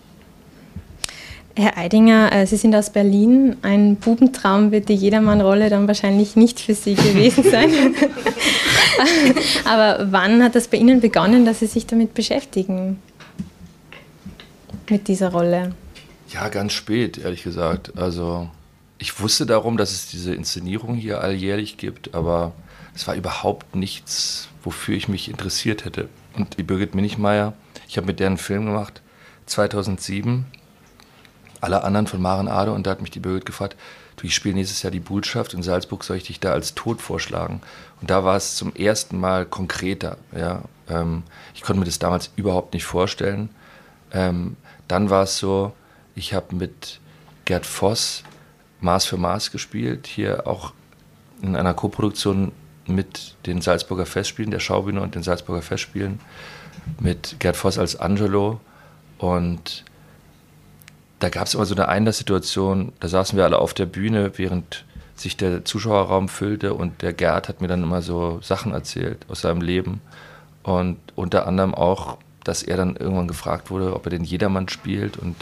Herr 1.55 1.77
Eidinger, 1.77 2.33
äh, 2.33 2.47
Sie 2.47 2.57
sind 2.57 2.75
aus 2.75 2.91
Berlin. 2.91 3.57
Ein 3.63 3.97
Bubentraum 3.97 4.71
wird 4.71 4.89
die 4.89 4.95
Jedermann-Rolle 4.95 5.69
dann 5.69 5.87
wahrscheinlich 5.87 6.35
nicht 6.35 6.61
für 6.61 6.75
Sie 6.75 6.95
gewesen 6.95 7.45
sein. 7.45 7.71
Aber 9.65 10.11
wann 10.11 10.43
hat 10.43 10.55
das 10.55 10.69
bei 10.69 10.79
Ihnen 10.79 11.01
begonnen, 11.01 11.45
dass 11.45 11.61
Sie 11.61 11.67
sich 11.67 11.87
damit 11.87 12.15
beschäftigen? 12.15 13.03
Mit 14.89 15.09
dieser 15.09 15.31
Rolle? 15.31 15.75
Ja, 16.29 16.49
ganz 16.49 16.73
spät, 16.73 17.19
ehrlich 17.19 17.43
gesagt. 17.43 17.99
Also, 17.99 18.49
ich 18.99 19.21
wusste 19.21 19.45
darum, 19.45 19.77
dass 19.77 19.93
es 19.93 20.07
diese 20.07 20.35
Inszenierung 20.35 20.95
hier 20.95 21.21
alljährlich 21.21 21.77
gibt, 21.77 22.15
aber 22.15 22.53
es 22.95 23.07
war 23.07 23.15
überhaupt 23.15 23.77
nichts, 23.77 24.49
wofür 24.63 24.97
ich 24.97 25.09
mich 25.09 25.29
interessiert 25.29 25.85
hätte. 25.85 26.09
Und 26.35 26.57
die 26.57 26.63
Birgit 26.63 26.95
Minichmeier, 26.95 27.53
ich 27.89 27.99
habe 27.99 28.07
mit 28.07 28.21
der 28.21 28.29
einen 28.29 28.39
Film 28.39 28.65
gemacht, 28.65 29.03
2007 29.47 30.47
alle 31.63 31.85
anderen 31.85 32.07
von 32.07 32.21
Maren 32.21 32.49
Ade 32.49 32.73
und 32.73 32.87
da 32.87 32.91
hat 32.91 33.01
mich 33.01 33.11
die 33.11 33.21
Birgit 33.21 33.47
gefragt, 33.47 33.77
du, 34.17 34.27
ich 34.27 34.35
spiele 34.35 34.57
nächstes 34.57 34.83
Jahr 34.83 34.91
die 34.91 35.01
Bullschaft 35.01 35.55
in 35.55 35.63
Salzburg, 35.63 36.05
soll 36.05 36.17
ich 36.17 36.25
dich 36.25 36.41
da 36.41 36.53
als 36.53 36.75
Tod 36.75 37.01
vorschlagen? 37.01 37.63
Und 38.01 38.11
da 38.11 38.25
war 38.25 38.37
es 38.37 38.57
zum 38.57 38.75
ersten 38.75 39.19
Mal 39.19 39.47
konkreter. 39.47 40.19
Ja? 40.37 40.63
Ähm, 40.89 41.23
ich 41.55 41.63
konnte 41.63 41.79
mir 41.79 41.87
das 41.87 41.99
damals 41.99 42.31
überhaupt 42.37 42.75
nicht 42.75 42.85
vorstellen. 42.85 43.49
Ähm, 44.13 44.57
dann 44.89 45.09
war 45.09 45.23
es 45.23 45.39
so, 45.39 45.73
ich 46.15 46.35
habe 46.35 46.55
mit 46.55 47.01
Gerd 47.45 47.65
Voss 47.65 48.25
Maß 48.81 49.07
für 49.07 49.17
Maß 49.17 49.53
gespielt, 49.53 50.09
hier 50.09 50.47
auch 50.47 50.73
in 51.41 51.55
einer 51.55 51.75
Koproduktion 51.75 52.51
mit 52.87 53.37
den 53.47 53.61
Salzburger 53.61 54.07
Festspielen, 54.07 54.51
der 54.51 54.59
Schaubühne 54.59 55.01
und 55.01 55.15
den 55.15 55.23
Salzburger 55.23 55.63
Festspielen, 55.63 56.21
mit 56.99 57.37
Gerd 57.39 57.57
Voss 57.57 57.79
als 57.79 57.95
Angelo 57.95 58.61
und 59.19 59.85
da 61.23 61.29
gab 61.29 61.47
es 61.47 61.55
immer 61.55 61.67
so 61.67 61.75
eine 61.77 61.89
Einlasssituation, 61.89 62.93
da 62.99 63.07
saßen 63.07 63.37
wir 63.37 63.45
alle 63.45 63.59
auf 63.59 63.75
der 63.75 63.87
Bühne, 63.87 64.33
während 64.39 64.85
sich 65.15 65.37
der 65.37 65.65
Zuschauerraum 65.65 66.29
füllte 66.29 66.75
und 66.75 67.01
der 67.01 67.13
Gerd 67.13 67.49
hat 67.49 67.61
mir 67.61 67.69
dann 67.69 67.85
immer 67.85 68.03
so 68.03 68.41
Sachen 68.43 68.73
erzählt 68.73 69.25
aus 69.29 69.43
seinem 69.43 69.61
Leben. 69.61 70.01
Und 70.65 70.99
unter 71.15 71.47
anderem 71.47 71.75
auch, 71.77 72.19
dass 72.43 72.65
er 72.65 72.77
dann 72.77 72.97
irgendwann 72.97 73.29
gefragt 73.29 73.71
wurde, 73.71 73.95
ob 73.95 74.05
er 74.07 74.11
den 74.11 74.25
Jedermann 74.25 74.69
spielt. 74.69 75.17
Und 75.17 75.37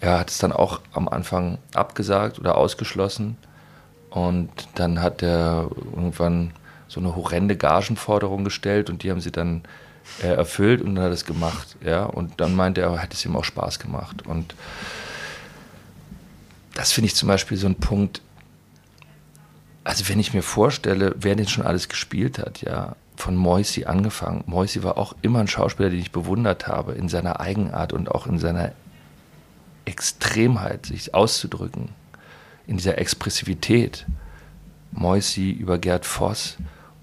er 0.00 0.18
hat 0.18 0.28
es 0.28 0.38
dann 0.38 0.52
auch 0.52 0.80
am 0.92 1.08
Anfang 1.08 1.56
abgesagt 1.74 2.38
oder 2.38 2.58
ausgeschlossen. 2.58 3.38
Und 4.10 4.50
dann 4.74 5.00
hat 5.00 5.22
er 5.22 5.70
irgendwann 5.94 6.52
so 6.86 7.00
eine 7.00 7.16
horrende 7.16 7.56
Gagenforderung 7.56 8.44
gestellt 8.44 8.90
und 8.90 9.02
die 9.02 9.10
haben 9.10 9.20
sie 9.20 9.32
dann 9.32 9.62
äh, 10.22 10.28
erfüllt 10.28 10.82
und 10.82 10.94
dann 10.94 11.04
hat 11.04 11.10
er 11.10 11.14
es 11.14 11.24
gemacht, 11.24 11.76
ja 11.84 12.04
und 12.04 12.40
dann 12.40 12.54
meinte 12.54 12.80
er, 12.80 13.00
hat 13.00 13.14
es 13.14 13.24
ihm 13.24 13.36
auch 13.36 13.44
Spaß 13.44 13.78
gemacht 13.78 14.26
und 14.26 14.54
das 16.74 16.92
finde 16.92 17.06
ich 17.06 17.14
zum 17.16 17.28
Beispiel 17.28 17.56
so 17.56 17.66
ein 17.66 17.74
Punkt, 17.74 18.22
also 19.84 20.08
wenn 20.08 20.20
ich 20.20 20.32
mir 20.32 20.42
vorstelle, 20.42 21.14
wer 21.18 21.34
denn 21.34 21.48
schon 21.48 21.66
alles 21.66 21.88
gespielt 21.88 22.38
hat, 22.38 22.62
ja, 22.62 22.94
von 23.16 23.34
Moisi 23.34 23.84
angefangen. 23.84 24.44
Moisi 24.46 24.84
war 24.84 24.96
auch 24.96 25.16
immer 25.22 25.40
ein 25.40 25.48
Schauspieler, 25.48 25.90
den 25.90 25.98
ich 25.98 26.12
bewundert 26.12 26.68
habe, 26.68 26.92
in 26.92 27.08
seiner 27.08 27.40
Eigenart 27.40 27.92
und 27.92 28.10
auch 28.10 28.28
in 28.28 28.38
seiner 28.38 28.72
Extremheit, 29.86 30.86
sich 30.86 31.14
auszudrücken, 31.14 31.88
in 32.66 32.76
dieser 32.76 32.98
Expressivität. 32.98 34.06
Moisi 34.92 35.50
über 35.50 35.78
Gerd 35.78 36.06
Voss. 36.06 36.58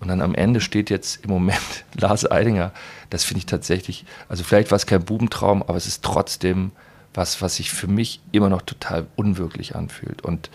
Und 0.06 0.10
dann 0.10 0.22
am 0.22 0.36
Ende 0.36 0.62
steht 0.62 0.92
jetzt 0.92 1.24
im 1.24 1.32
Moment 1.32 1.58
Lars 1.96 2.30
Eidinger. 2.30 2.72
Das 3.10 3.24
finde 3.24 3.40
ich 3.40 3.48
tatsächlich, 3.48 4.06
also 4.30 4.44
vielleicht 4.44 4.70
war 4.70 4.76
es 4.76 4.86
kein 4.86 5.04
Bubentraum, 5.04 5.64
aber 5.64 5.78
es 5.78 5.88
ist 5.88 6.04
trotzdem 6.04 6.74
was, 7.16 7.42
was 7.42 7.56
sich 7.56 7.72
für 7.72 7.88
mich 7.88 8.22
immer 8.32 8.50
noch 8.50 8.62
total 8.62 9.08
unwirklich 9.16 9.76
anfühlt. 9.76 10.22
Und 10.22 10.52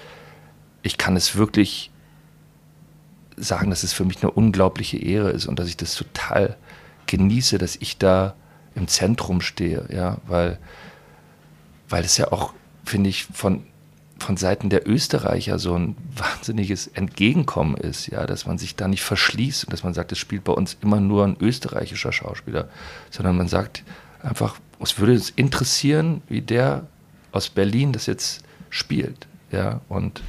ich 0.82 0.98
kann 0.98 1.16
es 1.16 1.34
wirklich 1.34 1.90
sagen, 3.36 3.70
dass 3.70 3.82
es 3.82 3.92
für 3.92 4.04
mich 4.04 4.22
eine 4.22 4.30
unglaubliche 4.30 4.98
Ehre 4.98 5.30
ist 5.30 5.46
und 5.46 5.58
dass 5.58 5.66
ich 5.66 5.76
das 5.76 5.96
total 5.96 6.56
genieße, 7.06 7.58
dass 7.58 7.74
ich 7.74 7.98
da 7.98 8.36
im 8.76 8.86
Zentrum 8.86 9.40
stehe, 9.40 9.84
ja, 9.92 10.18
weil, 10.28 10.60
weil 11.88 12.04
es 12.04 12.16
ja 12.18 12.30
auch, 12.30 12.54
finde 12.84 13.10
ich, 13.10 13.24
von, 13.24 13.64
von 14.22 14.36
Seiten 14.36 14.70
der 14.70 14.88
Österreicher 14.88 15.58
so 15.58 15.74
ein 15.74 15.96
wahnsinniges 16.16 16.86
Entgegenkommen 16.86 17.76
ist, 17.76 18.06
ja, 18.08 18.26
dass 18.26 18.46
man 18.46 18.58
sich 18.58 18.76
da 18.76 18.86
nicht 18.86 19.02
verschließt 19.02 19.64
und 19.64 19.72
dass 19.72 19.82
man 19.82 19.94
sagt, 19.94 20.12
es 20.12 20.18
spielt 20.18 20.44
bei 20.44 20.52
uns 20.52 20.76
immer 20.82 21.00
nur 21.00 21.24
ein 21.24 21.36
österreichischer 21.40 22.12
Schauspieler, 22.12 22.68
sondern 23.10 23.36
man 23.36 23.48
sagt 23.48 23.82
einfach, 24.22 24.56
uns 24.78 24.98
würde 24.98 25.14
es 25.14 25.30
interessieren, 25.30 26.22
wie 26.28 26.42
der 26.42 26.86
aus 27.32 27.48
Berlin 27.48 27.92
das 27.92 28.06
jetzt 28.06 28.42
spielt, 28.68 29.26
ja, 29.50 29.80
und 29.88 30.22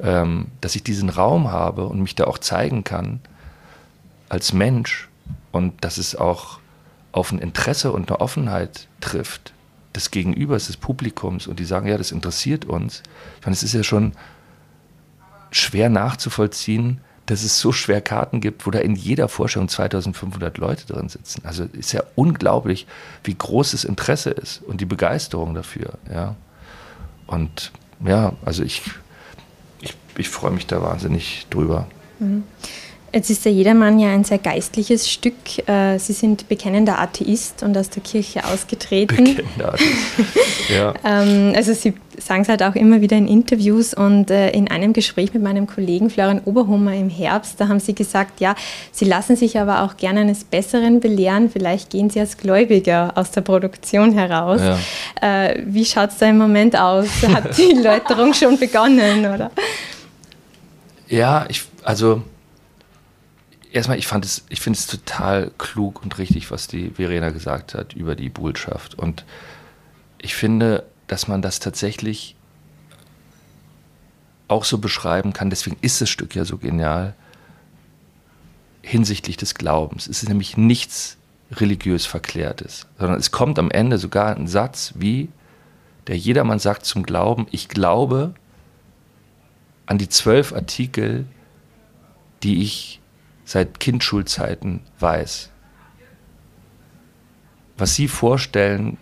ähm, 0.00 0.48
dass 0.60 0.76
ich 0.76 0.82
diesen 0.82 1.08
Raum 1.08 1.50
habe 1.50 1.86
und 1.86 2.00
mich 2.00 2.14
da 2.14 2.24
auch 2.24 2.38
zeigen 2.38 2.84
kann 2.84 3.20
als 4.28 4.52
Mensch 4.52 5.08
und 5.52 5.84
dass 5.84 5.98
es 5.98 6.16
auch 6.16 6.58
auf 7.12 7.32
ein 7.32 7.38
Interesse 7.38 7.92
und 7.92 8.10
eine 8.10 8.20
Offenheit 8.20 8.88
trifft 9.00 9.52
des 9.96 10.10
Gegenübers, 10.10 10.66
des 10.66 10.76
Publikums 10.76 11.46
und 11.46 11.58
die 11.58 11.64
sagen, 11.64 11.88
ja, 11.88 11.98
das 11.98 12.12
interessiert 12.12 12.64
uns. 12.64 13.02
Ich 13.40 13.46
meine, 13.46 13.54
es 13.54 13.62
ist 13.62 13.72
ja 13.72 13.82
schon 13.82 14.12
schwer 15.50 15.88
nachzuvollziehen, 15.88 17.00
dass 17.26 17.42
es 17.42 17.58
so 17.58 17.72
schwer 17.72 18.00
Karten 18.00 18.40
gibt, 18.40 18.66
wo 18.66 18.70
da 18.70 18.78
in 18.78 18.94
jeder 18.94 19.28
Vorstellung 19.28 19.68
2500 19.68 20.58
Leute 20.58 20.86
drin 20.86 21.08
sitzen. 21.08 21.42
Also 21.44 21.64
ist 21.64 21.92
ja 21.92 22.02
unglaublich, 22.14 22.86
wie 23.24 23.34
groß 23.34 23.72
das 23.72 23.84
Interesse 23.84 24.30
ist 24.30 24.62
und 24.62 24.80
die 24.80 24.86
Begeisterung 24.86 25.54
dafür. 25.54 25.94
Ja. 26.12 26.36
Und 27.26 27.72
ja, 28.04 28.34
also 28.44 28.62
ich, 28.62 28.82
ich, 29.80 29.96
ich 30.16 30.28
freue 30.28 30.52
mich 30.52 30.66
da 30.68 30.80
wahnsinnig 30.82 31.46
drüber. 31.50 31.88
Mhm. 32.20 32.44
Jetzt 33.16 33.30
ist 33.30 33.46
der 33.46 33.52
Jedermann 33.52 33.98
ja 33.98 34.10
ein 34.10 34.24
sehr 34.24 34.36
geistliches 34.36 35.10
Stück. 35.10 35.66
Äh, 35.66 35.98
Sie 35.98 36.12
sind 36.12 36.50
bekennender 36.50 36.98
Atheist 36.98 37.62
und 37.62 37.74
aus 37.78 37.88
der 37.88 38.02
Kirche 38.02 38.44
ausgetreten. 38.44 39.24
Bekennender 39.24 39.72
Atheist. 39.72 40.68
ja. 40.68 40.92
Ähm, 41.02 41.54
also 41.56 41.72
Sie 41.72 41.94
sagen 42.18 42.42
es 42.42 42.50
halt 42.50 42.62
auch 42.62 42.74
immer 42.74 43.00
wieder 43.00 43.16
in 43.16 43.26
Interviews 43.26 43.94
und 43.94 44.30
äh, 44.30 44.50
in 44.50 44.70
einem 44.70 44.92
Gespräch 44.92 45.32
mit 45.32 45.42
meinem 45.42 45.66
Kollegen 45.66 46.10
Florian 46.10 46.42
Oberhummer 46.44 46.92
im 46.92 47.08
Herbst, 47.08 47.58
da 47.58 47.68
haben 47.68 47.80
Sie 47.80 47.94
gesagt, 47.94 48.38
ja, 48.42 48.54
Sie 48.92 49.06
lassen 49.06 49.34
sich 49.34 49.58
aber 49.58 49.84
auch 49.84 49.96
gerne 49.96 50.20
eines 50.20 50.44
Besseren 50.44 51.00
belehren. 51.00 51.48
Vielleicht 51.48 51.88
gehen 51.88 52.10
Sie 52.10 52.20
als 52.20 52.36
Gläubiger 52.36 53.12
aus 53.14 53.30
der 53.30 53.40
Produktion 53.40 54.12
heraus. 54.12 54.60
Ja. 54.60 55.46
Äh, 55.46 55.62
wie 55.64 55.86
schaut 55.86 56.10
es 56.10 56.18
da 56.18 56.26
im 56.26 56.36
Moment 56.36 56.78
aus? 56.78 57.08
Hat 57.32 57.56
die 57.56 57.72
Läuterung 57.82 58.34
schon 58.34 58.58
begonnen, 58.58 59.20
oder? 59.24 59.50
Ja, 61.08 61.46
ich, 61.48 61.62
also 61.82 62.20
erstmal, 63.72 63.98
ich 63.98 64.08
ich 64.48 64.60
finde 64.60 64.78
es 64.78 64.86
total 64.86 65.50
klug 65.58 66.02
und 66.02 66.18
richtig, 66.18 66.50
was 66.50 66.68
die 66.68 66.90
Verena 66.90 67.30
gesagt 67.30 67.74
hat 67.74 67.94
über 67.94 68.16
die 68.16 68.28
Bullschaft. 68.28 68.94
Und 68.94 69.24
ich 70.18 70.34
finde, 70.34 70.84
dass 71.06 71.28
man 71.28 71.42
das 71.42 71.60
tatsächlich 71.60 72.36
auch 74.48 74.64
so 74.64 74.78
beschreiben 74.78 75.32
kann, 75.32 75.50
deswegen 75.50 75.76
ist 75.80 76.00
das 76.00 76.08
Stück 76.08 76.34
ja 76.34 76.44
so 76.44 76.58
genial, 76.58 77.14
hinsichtlich 78.82 79.36
des 79.36 79.56
Glaubens. 79.56 80.06
Es 80.06 80.22
ist 80.22 80.28
nämlich 80.28 80.56
nichts 80.56 81.16
religiös 81.52 82.06
Verklärtes, 82.06 82.86
sondern 82.98 83.18
es 83.18 83.32
kommt 83.32 83.58
am 83.58 83.70
Ende 83.70 83.98
sogar 83.98 84.36
ein 84.36 84.46
Satz 84.46 84.94
wie, 84.96 85.28
der 86.06 86.16
jedermann 86.16 86.60
sagt 86.60 86.84
zum 86.84 87.02
Glauben, 87.02 87.46
ich 87.50 87.68
glaube 87.68 88.34
an 89.86 89.98
die 89.98 90.08
zwölf 90.08 90.52
Artikel, 90.52 91.26
die 92.42 92.62
ich 92.62 93.00
seit 93.46 93.80
Kindschulzeiten 93.80 94.80
weiß. 94.98 95.50
Was 97.78 97.94
Sie 97.94 98.08
vorstellen, 98.08 98.98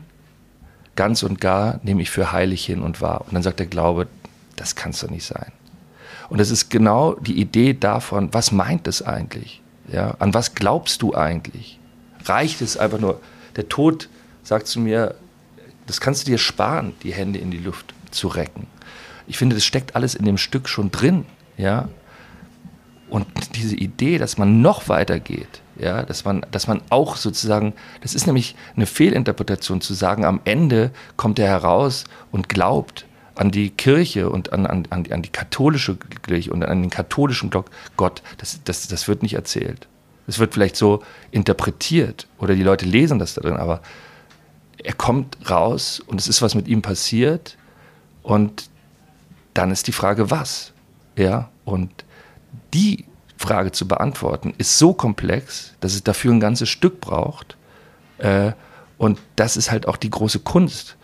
ganz 0.94 1.24
und 1.24 1.40
gar 1.40 1.80
nehme 1.82 2.02
ich 2.02 2.10
für 2.10 2.30
heilig 2.30 2.64
hin 2.64 2.82
und 2.82 3.00
wahr. 3.00 3.22
Und 3.22 3.34
dann 3.34 3.42
sagt 3.42 3.58
der 3.58 3.66
Glaube, 3.66 4.06
das 4.54 4.76
kann 4.76 4.92
es 4.92 5.00
doch 5.00 5.10
nicht 5.10 5.26
sein. 5.26 5.50
Und 6.28 6.38
das 6.38 6.50
ist 6.50 6.70
genau 6.70 7.14
die 7.14 7.40
Idee 7.40 7.74
davon, 7.74 8.32
was 8.32 8.52
meint 8.52 8.86
es 8.86 9.02
eigentlich? 9.02 9.62
Ja, 9.88 10.14
an 10.18 10.34
was 10.34 10.54
glaubst 10.54 11.02
du 11.02 11.14
eigentlich? 11.14 11.78
Reicht 12.24 12.60
es 12.60 12.76
einfach 12.76 12.98
nur? 12.98 13.20
Der 13.56 13.68
Tod 13.68 14.08
sagt 14.42 14.66
zu 14.66 14.80
mir, 14.80 15.14
das 15.86 16.00
kannst 16.00 16.26
du 16.26 16.30
dir 16.30 16.38
sparen, 16.38 16.94
die 17.02 17.12
Hände 17.12 17.38
in 17.38 17.50
die 17.50 17.58
Luft 17.58 17.94
zu 18.10 18.28
recken. 18.28 18.66
Ich 19.26 19.38
finde, 19.38 19.56
das 19.56 19.64
steckt 19.64 19.96
alles 19.96 20.14
in 20.14 20.24
dem 20.24 20.38
Stück 20.38 20.68
schon 20.68 20.90
drin. 20.90 21.26
Ja, 21.56 21.88
und 23.08 23.26
diese 23.54 23.76
Idee, 23.76 24.18
dass 24.18 24.38
man 24.38 24.62
noch 24.62 24.88
weiter 24.88 25.20
geht, 25.20 25.60
ja, 25.76 26.02
dass 26.02 26.24
man, 26.24 26.44
dass 26.50 26.66
man 26.66 26.80
auch 26.90 27.16
sozusagen, 27.16 27.74
das 28.00 28.14
ist 28.14 28.26
nämlich 28.26 28.54
eine 28.76 28.86
Fehlinterpretation 28.86 29.80
zu 29.80 29.94
sagen, 29.94 30.24
am 30.24 30.40
Ende 30.44 30.90
kommt 31.16 31.38
er 31.38 31.48
heraus 31.48 32.04
und 32.32 32.48
glaubt 32.48 33.06
an 33.34 33.50
die 33.50 33.70
Kirche 33.70 34.30
und 34.30 34.52
an, 34.52 34.66
an, 34.66 34.86
an, 34.90 35.22
die, 35.22 35.28
katholische 35.28 35.96
Kirche 35.96 36.52
und 36.52 36.64
an 36.64 36.82
den 36.82 36.90
katholischen 36.90 37.50
Gott. 37.50 38.22
Das, 38.38 38.60
das, 38.64 38.86
das 38.86 39.08
wird 39.08 39.22
nicht 39.22 39.34
erzählt. 39.34 39.88
Es 40.26 40.38
wird 40.38 40.54
vielleicht 40.54 40.76
so 40.76 41.02
interpretiert 41.32 42.28
oder 42.38 42.54
die 42.54 42.62
Leute 42.62 42.86
lesen 42.86 43.18
das 43.18 43.34
da 43.34 43.42
drin, 43.42 43.56
aber 43.56 43.80
er 44.82 44.94
kommt 44.94 45.36
raus 45.50 46.00
und 46.00 46.20
es 46.20 46.28
ist 46.28 46.42
was 46.42 46.54
mit 46.54 46.68
ihm 46.68 46.82
passiert 46.82 47.56
und 48.22 48.70
dann 49.52 49.70
ist 49.70 49.86
die 49.86 49.92
Frage, 49.92 50.30
was? 50.30 50.72
Ja, 51.16 51.50
und 51.64 52.04
die 52.72 53.04
Frage 53.36 53.72
zu 53.72 53.86
beantworten, 53.86 54.54
ist 54.58 54.78
so 54.78 54.94
komplex, 54.94 55.74
dass 55.80 55.94
es 55.94 56.02
dafür 56.02 56.32
ein 56.32 56.40
ganzes 56.40 56.68
Stück 56.68 57.00
braucht. 57.00 57.56
Äh, 58.18 58.52
und 58.96 59.18
das 59.36 59.56
ist 59.56 59.70
halt 59.70 59.88
auch 59.88 59.96
die 59.96 60.10
große 60.10 60.40
Kunst, 60.40 60.96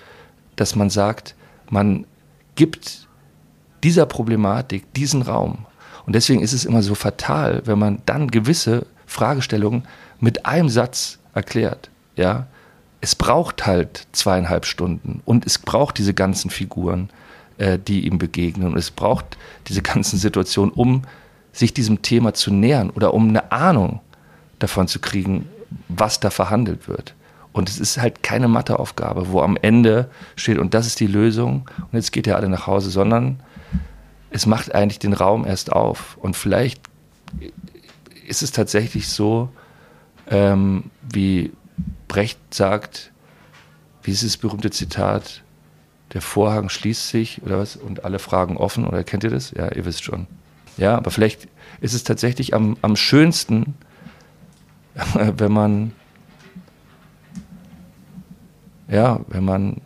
dass 0.57 0.77
man 0.77 0.91
sagt, 0.91 1.35
man 1.69 2.07
gibt 2.55 3.09
dieser 3.83 4.07
Problematik 4.07 4.93
diesen 4.95 5.23
Raum. 5.23 5.67
Und 6.07 6.15
deswegen 6.15 6.43
ist 6.43 6.53
es 6.53 6.65
immer 6.65 6.83
so 6.83 6.95
fatal, 6.95 7.63
wenn 7.65 7.79
man 7.79 8.03
dann 8.07 8.31
gewisse 8.31 8.87
Fragestellungen 9.07 9.85
mit 10.19 10.47
einem 10.47 10.69
Satz 10.69 11.19
erklärt. 11.35 11.91
Ja, 12.17 12.47
es 13.01 13.15
braucht 13.15 13.67
halt 13.67 14.07
zweieinhalb 14.13 14.67
Stunden 14.67 15.23
und 15.25 15.47
es 15.47 15.59
braucht 15.59 15.99
diese 15.99 16.15
ganzen 16.15 16.51
Figuren, 16.51 17.11
äh, 17.59 17.79
die 17.79 18.07
ihm 18.07 18.19
begegnen 18.19 18.69
und 18.69 18.77
es 18.77 18.91
braucht 18.91 19.39
diese 19.69 19.83
ganzen 19.83 20.19
Situationen, 20.19 20.73
um 20.73 21.03
sich 21.53 21.75
diesem 21.75 22.03
Thema 22.03 22.35
zu 22.35 22.53
nähern 22.53 22.91
oder 22.91 23.15
um 23.15 23.29
eine 23.29 23.53
Ahnung 23.53 24.01
davon 24.59 24.89
zu 24.89 25.01
kriegen, 25.01 25.49
was 25.89 26.21
da 26.21 26.31
verhandelt 26.31 26.89
wird. 26.89 27.15
Und 27.53 27.69
es 27.69 27.81
ist 27.81 27.99
halt 27.99 28.23
keine 28.23 28.47
Matheaufgabe, 28.47 29.31
wo 29.31 29.41
am 29.41 29.57
Ende 29.57 30.09
steht, 30.37 30.59
und 30.59 30.75
das 30.75 30.87
ist 30.87 31.01
die 31.01 31.09
Lösung, 31.09 31.69
und 31.79 31.95
jetzt 31.95 32.13
geht 32.13 32.27
ihr 32.27 32.37
alle 32.37 32.49
nach 32.49 32.67
Hause, 32.67 32.91
sondern 32.91 33.41
es 34.31 34.47
macht 34.47 34.75
eigentlich 34.75 35.01
den 35.01 35.13
Raum 35.13 35.45
erst 35.45 35.73
auf. 35.73 36.17
Und 36.21 36.37
vielleicht 36.37 36.81
ist 38.27 38.43
es 38.43 38.53
tatsächlich 38.53 39.09
so, 39.09 39.49
ähm, 40.29 40.85
wie 41.03 41.53
Brecht 42.07 42.39
sagt, 42.55 43.11
wie 44.05 44.13
ist 44.13 44.23
das 44.23 44.37
berühmte 44.37 44.71
Zitat, 44.71 45.43
der 46.13 46.23
Vorhang 46.23 46.69
schließt 46.69 47.09
sich 47.09 47.43
oder 47.43 47.59
was 47.59 47.77
und 47.77 48.05
alle 48.05 48.21
Fragen 48.21 48.57
offen, 48.57 48.87
oder 48.87 49.03
kennt 49.03 49.25
ihr 49.25 49.31
das? 49.31 49.51
Ja, 49.51 49.73
ihr 49.73 49.85
wisst 49.85 50.05
schon. 50.05 50.29
Ja, 50.77 50.97
aber 50.97 51.11
vielleicht 51.11 51.49
ist 51.81 51.95
es 51.95 52.05
tatsächlich 52.05 52.55
am, 52.55 52.77
am 52.83 52.97
schönsten, 52.97 53.75
wenn 55.15 55.53
man, 55.53 55.93
ja, 58.89 59.21
wenn 59.29 59.45
man, 59.45 59.81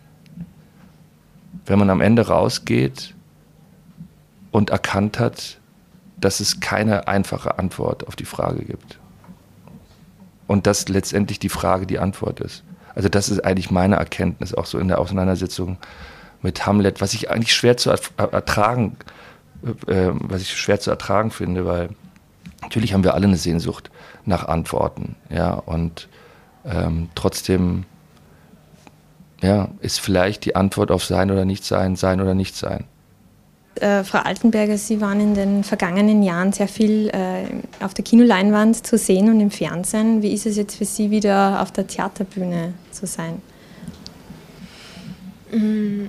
wenn 1.66 1.78
man 1.78 1.90
am 1.90 2.00
Ende 2.00 2.26
rausgeht 2.26 3.14
und 4.50 4.70
erkannt 4.70 5.18
hat, 5.18 5.58
dass 6.16 6.40
es 6.40 6.60
keine 6.60 7.08
einfache 7.08 7.58
Antwort 7.58 8.06
auf 8.06 8.16
die 8.16 8.24
Frage 8.24 8.64
gibt. 8.64 8.98
Und 10.46 10.66
dass 10.66 10.88
letztendlich 10.88 11.38
die 11.38 11.48
Frage 11.48 11.86
die 11.86 11.98
Antwort 11.98 12.40
ist. 12.40 12.64
Also 12.94 13.08
das 13.08 13.28
ist 13.28 13.44
eigentlich 13.44 13.70
meine 13.70 13.96
Erkenntnis, 13.96 14.54
auch 14.54 14.66
so 14.66 14.78
in 14.78 14.88
der 14.88 14.98
Auseinandersetzung 14.98 15.78
mit 16.42 16.66
Hamlet, 16.66 17.00
was 17.00 17.14
ich 17.14 17.30
eigentlich 17.30 17.54
schwer 17.54 17.76
zu 17.76 17.90
ertragen 17.90 18.96
äh, 19.86 20.10
was 20.12 20.42
ich 20.42 20.56
schwer 20.56 20.80
zu 20.80 20.90
ertragen 20.90 21.30
finde, 21.30 21.66
weil 21.66 21.90
natürlich 22.62 22.92
haben 22.92 23.04
wir 23.04 23.14
alle 23.14 23.26
eine 23.26 23.36
Sehnsucht 23.36 23.90
nach 24.24 24.46
Antworten, 24.46 25.16
ja, 25.30 25.52
und 25.52 26.08
ähm, 26.64 27.08
trotzdem 27.14 27.84
ja, 29.42 29.68
ist 29.80 30.00
vielleicht 30.00 30.44
die 30.44 30.56
Antwort 30.56 30.90
auf 30.90 31.04
Sein 31.04 31.30
oder 31.30 31.44
Nicht-Sein, 31.44 31.96
Sein 31.96 32.20
oder 32.20 32.34
Nicht-Sein. 32.34 32.84
Äh, 33.76 34.04
Frau 34.04 34.18
Altenberger, 34.18 34.78
Sie 34.78 35.00
waren 35.00 35.20
in 35.20 35.34
den 35.34 35.64
vergangenen 35.64 36.22
Jahren 36.22 36.52
sehr 36.52 36.68
viel 36.68 37.08
äh, 37.08 37.84
auf 37.84 37.92
der 37.92 38.04
Kinoleinwand 38.04 38.86
zu 38.86 38.96
sehen 38.96 39.28
und 39.28 39.40
im 39.40 39.50
Fernsehen. 39.50 40.22
Wie 40.22 40.32
ist 40.32 40.46
es 40.46 40.56
jetzt 40.56 40.76
für 40.76 40.84
Sie 40.84 41.10
wieder 41.10 41.60
auf 41.60 41.72
der 41.72 41.86
Theaterbühne 41.86 42.72
zu 42.92 43.06
sein? 43.06 43.42
Mm, 45.50 46.04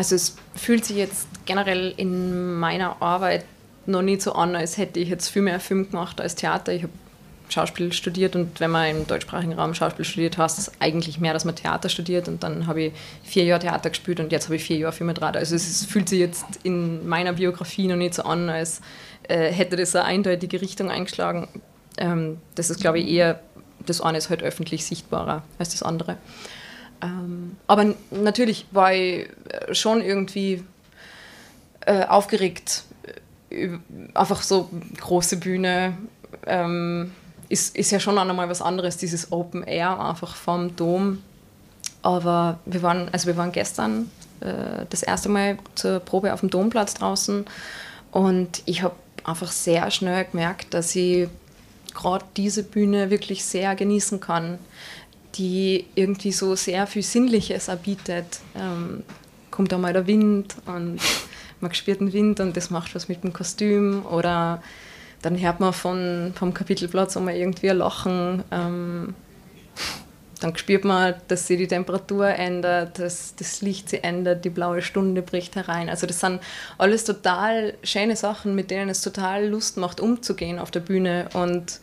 also 0.00 0.14
es 0.14 0.34
fühlt 0.54 0.86
sich 0.86 0.96
jetzt 0.96 1.28
generell 1.44 1.92
in 1.94 2.54
meiner 2.54 3.02
Arbeit 3.02 3.44
noch 3.84 4.00
nicht 4.00 4.22
so 4.22 4.32
an, 4.32 4.56
als 4.56 4.78
hätte 4.78 4.98
ich 4.98 5.10
jetzt 5.10 5.28
viel 5.28 5.42
mehr 5.42 5.60
Film 5.60 5.90
gemacht 5.90 6.22
als 6.22 6.36
Theater. 6.36 6.72
Ich 6.72 6.84
habe 6.84 6.92
Schauspiel 7.50 7.92
studiert 7.92 8.34
und 8.34 8.60
wenn 8.60 8.70
man 8.70 8.88
im 8.88 9.06
deutschsprachigen 9.06 9.52
Raum 9.52 9.74
Schauspiel 9.74 10.06
studiert, 10.06 10.38
heißt 10.38 10.56
das 10.56 10.72
eigentlich 10.80 11.20
mehr, 11.20 11.34
dass 11.34 11.44
man 11.44 11.54
Theater 11.54 11.90
studiert 11.90 12.28
und 12.28 12.42
dann 12.42 12.66
habe 12.66 12.84
ich 12.84 12.92
vier 13.24 13.44
Jahre 13.44 13.60
Theater 13.60 13.90
gespielt 13.90 14.20
und 14.20 14.32
jetzt 14.32 14.46
habe 14.46 14.56
ich 14.56 14.64
vier 14.64 14.78
Jahre 14.78 14.94
Filmdraht. 14.94 15.36
Also 15.36 15.54
es 15.54 15.84
fühlt 15.84 16.08
sich 16.08 16.20
jetzt 16.20 16.46
in 16.62 17.06
meiner 17.06 17.34
Biografie 17.34 17.86
noch 17.86 17.96
nicht 17.96 18.14
so 18.14 18.22
an, 18.22 18.48
als 18.48 18.80
äh, 19.28 19.52
hätte 19.52 19.76
das 19.76 19.94
eine 19.94 20.06
eindeutige 20.06 20.62
Richtung 20.62 20.90
eingeschlagen. 20.90 21.46
Ähm, 21.98 22.38
das 22.54 22.70
ist, 22.70 22.80
glaube 22.80 23.00
ich, 23.00 23.08
eher, 23.10 23.40
das 23.84 24.00
eine 24.00 24.16
ist 24.16 24.30
halt 24.30 24.42
öffentlich 24.42 24.86
sichtbarer 24.86 25.42
als 25.58 25.72
das 25.72 25.82
andere. 25.82 26.16
Ähm, 27.02 27.56
aber 27.66 27.94
natürlich 28.10 28.66
war 28.70 28.92
ich 28.92 29.28
äh, 29.48 29.74
schon 29.74 30.02
irgendwie 30.02 30.64
äh, 31.86 32.04
aufgeregt. 32.04 32.84
Äh, 33.50 33.78
einfach 34.14 34.42
so 34.42 34.68
große 34.98 35.38
Bühne. 35.38 35.96
Ähm, 36.46 37.12
ist, 37.48 37.76
ist 37.76 37.90
ja 37.90 37.98
schon 37.98 38.14
nochmal 38.14 38.48
was 38.48 38.62
anderes, 38.62 38.96
dieses 38.96 39.32
Open 39.32 39.64
Air 39.64 39.98
einfach 40.00 40.36
vom 40.36 40.76
Dom. 40.76 41.22
Aber 42.02 42.60
wir 42.64 42.82
waren, 42.82 43.08
also 43.12 43.26
wir 43.26 43.36
waren 43.36 43.52
gestern 43.52 44.10
äh, 44.40 44.86
das 44.88 45.02
erste 45.02 45.28
Mal 45.28 45.58
zur 45.74 46.00
Probe 46.00 46.32
auf 46.32 46.40
dem 46.40 46.50
Domplatz 46.50 46.94
draußen 46.94 47.44
und 48.10 48.62
ich 48.64 48.82
habe 48.82 48.94
einfach 49.24 49.52
sehr 49.52 49.90
schnell 49.90 50.24
gemerkt, 50.24 50.72
dass 50.72 50.94
ich 50.96 51.28
gerade 51.94 52.24
diese 52.36 52.62
Bühne 52.62 53.10
wirklich 53.10 53.44
sehr 53.44 53.74
genießen 53.74 54.20
kann, 54.20 54.58
die 55.34 55.86
irgendwie 55.94 56.32
so 56.32 56.54
sehr 56.54 56.86
viel 56.86 57.02
Sinnliches 57.02 57.68
erbietet. 57.68 58.40
Ähm, 58.56 59.02
kommt 59.50 59.72
einmal 59.72 59.92
der 59.92 60.06
Wind 60.06 60.56
und 60.66 61.00
man 61.60 61.74
spürt 61.74 62.00
den 62.00 62.12
Wind 62.12 62.40
und 62.40 62.56
das 62.56 62.70
macht 62.70 62.94
was 62.94 63.08
mit 63.08 63.22
dem 63.22 63.32
Kostüm 63.32 64.04
oder 64.06 64.62
dann 65.22 65.38
hört 65.38 65.60
man 65.60 65.72
von, 65.72 66.32
vom 66.34 66.54
Kapitelplatz 66.54 67.16
einmal 67.16 67.36
irgendwie 67.36 67.70
ein 67.70 67.76
Lachen. 67.76 68.42
Ähm, 68.50 69.14
dann 70.40 70.56
spürt 70.56 70.84
man, 70.84 71.14
dass 71.28 71.46
sich 71.46 71.58
die 71.58 71.68
Temperatur 71.68 72.28
ändert, 72.28 72.98
dass 72.98 73.34
das 73.36 73.60
Licht 73.60 73.90
sich 73.90 74.02
ändert, 74.02 74.44
die 74.46 74.50
blaue 74.50 74.80
Stunde 74.80 75.20
bricht 75.20 75.54
herein. 75.54 75.90
Also 75.90 76.06
das 76.06 76.20
sind 76.20 76.40
alles 76.78 77.04
total 77.04 77.74
schöne 77.82 78.16
Sachen, 78.16 78.54
mit 78.54 78.70
denen 78.70 78.88
es 78.88 79.02
total 79.02 79.46
Lust 79.46 79.76
macht, 79.76 80.00
umzugehen 80.00 80.58
auf 80.58 80.70
der 80.70 80.80
Bühne. 80.80 81.28
Und 81.34 81.80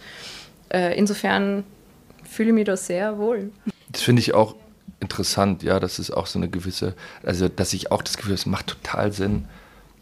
äh, 0.69 0.97
insofern 0.97 1.63
fühle 2.27 2.49
ich 2.49 2.55
mich 2.55 2.65
da 2.65 2.77
sehr 2.77 3.17
wohl. 3.17 3.51
Das 3.91 4.01
finde 4.01 4.21
ich 4.21 4.33
auch 4.33 4.55
interessant, 4.99 5.63
ja, 5.63 5.79
das 5.79 5.99
ist 5.99 6.11
auch 6.11 6.27
so 6.27 6.39
eine 6.39 6.49
gewisse, 6.49 6.95
also 7.23 7.49
dass 7.49 7.73
ich 7.73 7.91
auch 7.91 8.01
das 8.01 8.17
Gefühl, 8.17 8.33
es 8.33 8.45
macht 8.45 8.67
total 8.67 9.11
Sinn, 9.11 9.45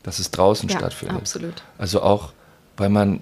dass 0.04 0.20
es 0.20 0.32
draußen 0.32 0.70
ja, 0.70 0.78
stattfindet. 0.78 1.18
Absolut. 1.18 1.64
Also 1.78 2.02
auch 2.02 2.34
weil 2.78 2.90
man, 2.90 3.22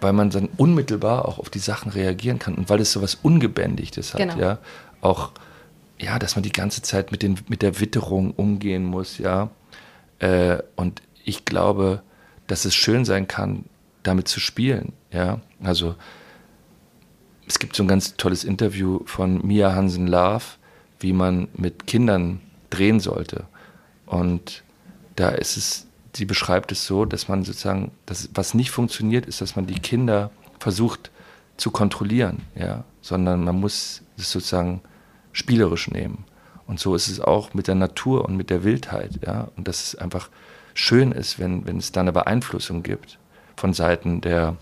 weil 0.00 0.12
man 0.12 0.30
dann 0.30 0.48
unmittelbar 0.56 1.26
auch 1.26 1.38
auf 1.38 1.50
die 1.50 1.58
Sachen 1.58 1.92
reagieren 1.92 2.38
kann 2.38 2.54
und 2.54 2.68
weil 2.68 2.80
es 2.80 2.92
so 2.92 3.02
was 3.02 3.14
Ungebändigtes 3.16 4.14
hat, 4.14 4.20
genau. 4.20 4.38
ja. 4.38 4.58
Auch, 5.00 5.32
ja, 5.98 6.18
dass 6.18 6.36
man 6.36 6.42
die 6.42 6.52
ganze 6.52 6.82
Zeit 6.82 7.12
mit, 7.12 7.22
den, 7.22 7.38
mit 7.48 7.62
der 7.62 7.80
Witterung 7.80 8.32
umgehen 8.32 8.84
muss, 8.84 9.18
ja. 9.18 9.50
Äh, 10.18 10.58
und 10.76 11.02
ich 11.24 11.44
glaube, 11.44 12.02
dass 12.46 12.64
es 12.64 12.74
schön 12.74 13.04
sein 13.04 13.28
kann, 13.28 13.64
damit 14.02 14.28
zu 14.28 14.40
spielen, 14.40 14.92
ja. 15.12 15.40
Also, 15.62 15.94
es 17.52 17.58
gibt 17.58 17.76
so 17.76 17.82
ein 17.82 17.88
ganz 17.88 18.16
tolles 18.16 18.44
Interview 18.44 19.00
von 19.04 19.46
Mia 19.46 19.74
Hansen-Love, 19.74 20.44
wie 21.00 21.12
man 21.12 21.48
mit 21.54 21.86
Kindern 21.86 22.40
drehen 22.70 22.98
sollte. 22.98 23.44
Und 24.06 24.62
da 25.16 25.28
ist 25.28 25.56
es 25.56 25.86
sie 26.14 26.24
beschreibt 26.24 26.72
es 26.72 26.86
so, 26.86 27.04
dass 27.04 27.28
man 27.28 27.44
sozusagen, 27.44 27.90
dass, 28.06 28.28
was 28.34 28.54
nicht 28.54 28.70
funktioniert, 28.70 29.26
ist, 29.26 29.40
dass 29.40 29.56
man 29.56 29.66
die 29.66 29.80
Kinder 29.80 30.30
versucht 30.58 31.10
zu 31.56 31.70
kontrollieren, 31.70 32.42
ja, 32.54 32.84
sondern 33.00 33.44
man 33.44 33.60
muss 33.60 34.02
es 34.16 34.30
sozusagen 34.30 34.80
spielerisch 35.32 35.90
nehmen. 35.90 36.24
Und 36.66 36.80
so 36.80 36.94
ist 36.94 37.08
es 37.08 37.20
auch 37.20 37.54
mit 37.54 37.66
der 37.66 37.74
Natur 37.74 38.24
und 38.24 38.36
mit 38.36 38.50
der 38.50 38.64
Wildheit, 38.64 39.20
ja, 39.26 39.48
und 39.56 39.68
dass 39.68 39.82
es 39.82 39.94
einfach 39.94 40.28
schön 40.74 41.12
ist, 41.12 41.38
wenn, 41.38 41.66
wenn 41.66 41.78
es 41.78 41.92
da 41.92 42.00
eine 42.00 42.12
Beeinflussung 42.12 42.82
gibt 42.82 43.18
von 43.56 43.74
Seiten 43.74 44.20
der, 44.20 44.56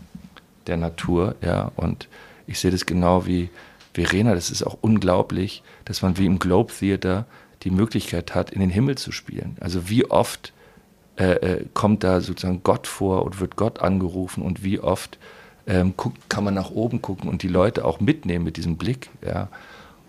der 0.66 0.76
Natur, 0.76 1.36
ja, 1.42 1.70
und 1.76 2.08
ich 2.50 2.58
sehe 2.58 2.70
das 2.70 2.84
genau 2.84 3.26
wie 3.26 3.48
Verena, 3.94 4.34
das 4.34 4.50
ist 4.50 4.62
auch 4.62 4.78
unglaublich, 4.80 5.62
dass 5.84 6.02
man 6.02 6.18
wie 6.18 6.26
im 6.26 6.38
Globe 6.38 6.72
Theater 6.72 7.26
die 7.62 7.70
Möglichkeit 7.70 8.34
hat, 8.34 8.50
in 8.50 8.60
den 8.60 8.70
Himmel 8.70 8.98
zu 8.98 9.12
spielen. 9.12 9.56
Also 9.60 9.88
wie 9.88 10.10
oft 10.10 10.52
äh, 11.16 11.32
äh, 11.32 11.64
kommt 11.74 12.02
da 12.02 12.20
sozusagen 12.20 12.62
Gott 12.62 12.86
vor 12.86 13.24
und 13.24 13.40
wird 13.40 13.56
Gott 13.56 13.80
angerufen 13.80 14.42
und 14.42 14.64
wie 14.64 14.80
oft 14.80 15.18
ähm, 15.66 15.94
guckt, 15.96 16.28
kann 16.28 16.44
man 16.44 16.54
nach 16.54 16.70
oben 16.70 17.02
gucken 17.02 17.28
und 17.28 17.42
die 17.42 17.48
Leute 17.48 17.84
auch 17.84 18.00
mitnehmen 18.00 18.44
mit 18.44 18.56
diesem 18.56 18.76
Blick. 18.76 19.10
Ja? 19.24 19.48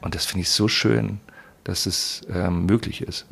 Und 0.02 0.16
das 0.16 0.26
finde 0.26 0.42
ich 0.42 0.50
so 0.50 0.68
schön, 0.68 1.20
dass 1.64 1.86
es 1.86 2.22
ähm, 2.34 2.66
möglich 2.66 3.02
ist. 3.02 3.26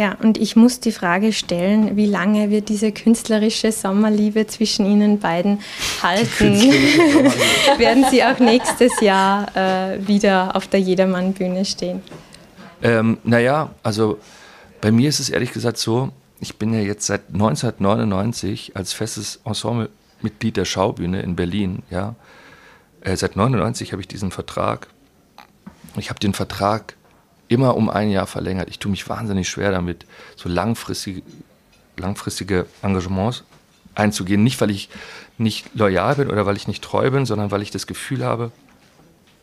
Ja, 0.00 0.16
und 0.22 0.38
ich 0.38 0.56
muss 0.56 0.80
die 0.80 0.92
Frage 0.92 1.30
stellen, 1.30 1.94
wie 1.94 2.06
lange 2.06 2.48
wird 2.48 2.70
diese 2.70 2.90
künstlerische 2.90 3.70
Sommerliebe 3.70 4.46
zwischen 4.46 4.86
Ihnen 4.86 5.20
beiden 5.20 5.60
halten? 6.02 6.54
Werden 7.76 8.06
Sie 8.10 8.24
auch 8.24 8.38
nächstes 8.38 8.98
Jahr 9.02 9.54
äh, 9.54 9.98
wieder 10.08 10.56
auf 10.56 10.68
der 10.68 10.80
Jedermann-Bühne 10.80 11.66
stehen? 11.66 12.00
Ähm, 12.82 13.18
naja, 13.24 13.74
also 13.82 14.18
bei 14.80 14.90
mir 14.90 15.10
ist 15.10 15.20
es 15.20 15.28
ehrlich 15.28 15.52
gesagt 15.52 15.76
so, 15.76 16.10
ich 16.40 16.56
bin 16.56 16.72
ja 16.72 16.80
jetzt 16.80 17.04
seit 17.04 17.28
1999 17.34 18.76
als 18.76 18.94
festes 18.94 19.40
Ensemblemitglied 19.44 20.56
der 20.56 20.64
Schaubühne 20.64 21.20
in 21.20 21.36
Berlin. 21.36 21.82
Ja. 21.90 22.14
Äh, 23.02 23.16
seit 23.16 23.32
1999 23.32 23.92
habe 23.92 24.00
ich 24.00 24.08
diesen 24.08 24.30
Vertrag. 24.30 24.86
Ich 25.98 26.08
habe 26.08 26.20
den 26.20 26.32
Vertrag 26.32 26.96
immer 27.50 27.76
um 27.76 27.90
ein 27.90 28.10
Jahr 28.10 28.26
verlängert. 28.26 28.70
Ich 28.70 28.78
tue 28.78 28.90
mich 28.90 29.08
wahnsinnig 29.08 29.48
schwer 29.48 29.72
damit, 29.72 30.06
so 30.36 30.48
langfristige, 30.48 31.22
langfristige 31.96 32.66
Engagements 32.80 33.42
einzugehen. 33.94 34.44
Nicht, 34.44 34.60
weil 34.60 34.70
ich 34.70 34.88
nicht 35.36 35.74
loyal 35.74 36.14
bin 36.14 36.30
oder 36.30 36.46
weil 36.46 36.56
ich 36.56 36.68
nicht 36.68 36.82
treu 36.82 37.10
bin, 37.10 37.26
sondern 37.26 37.50
weil 37.50 37.60
ich 37.60 37.72
das 37.72 37.88
Gefühl 37.88 38.24
habe, 38.24 38.52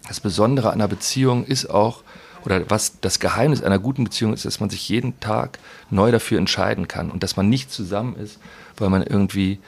das 0.07 0.21
Besondere 0.21 0.71
einer 0.71 0.87
Beziehung 0.87 1.43
ist 1.43 1.69
auch, 1.69 2.01
oder 2.45 2.69
was 2.69 3.01
das 3.01 3.19
Geheimnis 3.19 3.61
einer 3.61 3.77
guten 3.77 4.05
Beziehung 4.05 4.33
ist, 4.33 4.45
dass 4.45 4.61
man 4.61 4.69
sich 4.69 4.87
jeden 4.87 5.19
Tag 5.19 5.59
neu 5.89 6.09
dafür 6.11 6.37
entscheiden 6.37 6.87
kann 6.87 7.11
und 7.11 7.23
dass 7.23 7.35
man 7.35 7.49
nicht 7.49 7.71
zusammen 7.71 8.15
ist, 8.15 8.39
weil 8.77 8.89
man 8.89 9.03
irgendwie, 9.03 9.59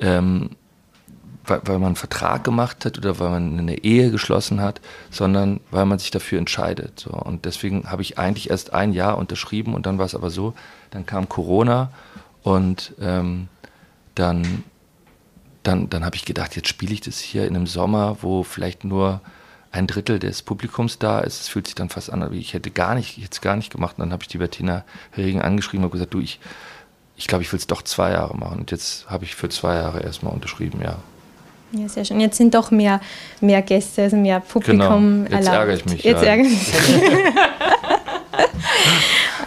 ähm, 0.00 0.56
weil, 1.50 1.60
weil 1.64 1.78
man 1.78 1.88
einen 1.88 1.96
Vertrag 1.96 2.44
gemacht 2.44 2.84
hat 2.84 2.96
oder 2.96 3.18
weil 3.18 3.30
man 3.30 3.58
eine 3.58 3.78
Ehe 3.84 4.10
geschlossen 4.10 4.60
hat, 4.60 4.80
sondern 5.10 5.60
weil 5.70 5.84
man 5.84 5.98
sich 5.98 6.10
dafür 6.10 6.38
entscheidet. 6.38 7.00
So. 7.00 7.10
Und 7.10 7.44
deswegen 7.44 7.90
habe 7.90 8.02
ich 8.02 8.18
eigentlich 8.18 8.50
erst 8.50 8.72
ein 8.72 8.92
Jahr 8.92 9.18
unterschrieben 9.18 9.74
und 9.74 9.86
dann 9.86 9.98
war 9.98 10.06
es 10.06 10.14
aber 10.14 10.30
so, 10.30 10.54
dann 10.90 11.04
kam 11.04 11.28
Corona 11.28 11.90
und 12.42 12.94
ähm, 13.00 13.48
dann, 14.14 14.64
dann, 15.62 15.90
dann 15.90 16.04
habe 16.04 16.16
ich 16.16 16.24
gedacht, 16.24 16.56
jetzt 16.56 16.68
spiele 16.68 16.94
ich 16.94 17.00
das 17.00 17.18
hier 17.18 17.46
in 17.46 17.56
einem 17.56 17.66
Sommer, 17.66 18.18
wo 18.20 18.42
vielleicht 18.42 18.84
nur 18.84 19.20
ein 19.72 19.86
Drittel 19.86 20.18
des 20.18 20.42
Publikums 20.42 20.98
da 20.98 21.20
ist. 21.20 21.42
Es 21.42 21.48
fühlt 21.48 21.66
sich 21.66 21.74
dann 21.74 21.90
fast 21.90 22.12
an, 22.12 22.30
wie 22.32 22.38
ich 22.38 22.54
hätte 22.54 22.70
gar 22.70 22.94
nicht, 22.94 23.18
jetzt 23.18 23.40
gar 23.40 23.56
nicht 23.56 23.70
gemacht. 23.70 23.98
Und 23.98 24.02
dann 24.02 24.12
habe 24.12 24.22
ich 24.22 24.28
die 24.28 24.38
Bettina 24.38 24.84
Regen 25.16 25.40
angeschrieben 25.40 25.84
und 25.84 25.92
gesagt, 25.92 26.12
du, 26.12 26.20
ich, 26.20 26.40
ich 27.16 27.26
glaube, 27.28 27.42
ich 27.42 27.52
will 27.52 27.58
es 27.58 27.66
doch 27.66 27.82
zwei 27.82 28.10
Jahre 28.12 28.36
machen. 28.36 28.60
Und 28.60 28.70
jetzt 28.72 29.08
habe 29.08 29.24
ich 29.24 29.36
für 29.36 29.48
zwei 29.48 29.76
Jahre 29.76 30.00
erstmal 30.00 30.32
unterschrieben, 30.32 30.80
ja. 30.82 30.96
Ja, 31.72 31.88
sehr 31.88 32.04
schön. 32.04 32.20
Jetzt 32.20 32.36
sind 32.36 32.54
doch 32.54 32.70
mehr, 32.70 33.00
mehr 33.40 33.62
Gäste, 33.62 34.02
also 34.02 34.16
mehr 34.16 34.40
Publikum 34.40 35.24
genau. 35.24 35.38
Jetzt 35.38 35.46
erlaubt. 35.48 35.56
ärgere 35.56 35.74
ich 35.74 35.84
mich. 35.86 36.02
Jetzt 36.02 36.22
ja. 36.22 36.28
ärgere 36.28 36.46
ich 36.46 36.52
mich. 36.52 36.74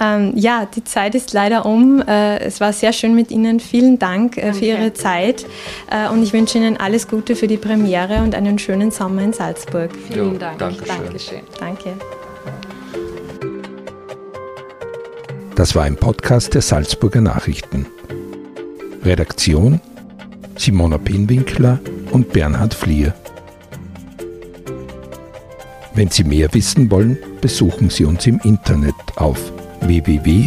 Ähm, 0.01 0.33
ja, 0.35 0.65
die 0.65 0.83
Zeit 0.83 1.15
ist 1.15 1.33
leider 1.33 1.65
um. 1.65 2.01
Äh, 2.01 2.39
es 2.39 2.59
war 2.59 2.73
sehr 2.73 2.93
schön 2.93 3.15
mit 3.15 3.31
Ihnen. 3.31 3.59
Vielen 3.59 3.99
Dank 3.99 4.37
äh, 4.37 4.53
für 4.53 4.65
Ihre 4.65 4.93
Zeit 4.93 5.45
äh, 5.89 6.09
und 6.09 6.23
ich 6.23 6.33
wünsche 6.33 6.57
Ihnen 6.57 6.77
alles 6.77 7.07
Gute 7.07 7.35
für 7.35 7.47
die 7.47 7.57
Premiere 7.57 8.17
und 8.21 8.35
einen 8.35 8.59
schönen 8.59 8.91
Sommer 8.91 9.21
in 9.21 9.33
Salzburg. 9.33 9.91
Vielen 10.07 10.33
jo, 10.33 10.37
Dank. 10.37 10.57
Dankeschön. 10.57 10.87
Dankeschön. 10.87 11.41
Danke. 11.59 11.93
Das 15.55 15.75
war 15.75 15.83
ein 15.83 15.95
Podcast 15.95 16.55
der 16.55 16.61
Salzburger 16.61 17.21
Nachrichten. 17.21 17.85
Redaktion 19.05 19.79
Simona 20.55 20.97
Pinwinkler 20.97 21.79
und 22.11 22.31
Bernhard 22.33 22.73
Flier. 22.73 23.13
Wenn 25.95 26.09
Sie 26.09 26.23
mehr 26.23 26.53
wissen 26.53 26.89
wollen, 26.89 27.17
besuchen 27.41 27.89
Sie 27.89 28.05
uns 28.05 28.25
im 28.25 28.39
Internet 28.43 28.95
auf 29.15 29.51
www.sn.at. 29.81 30.43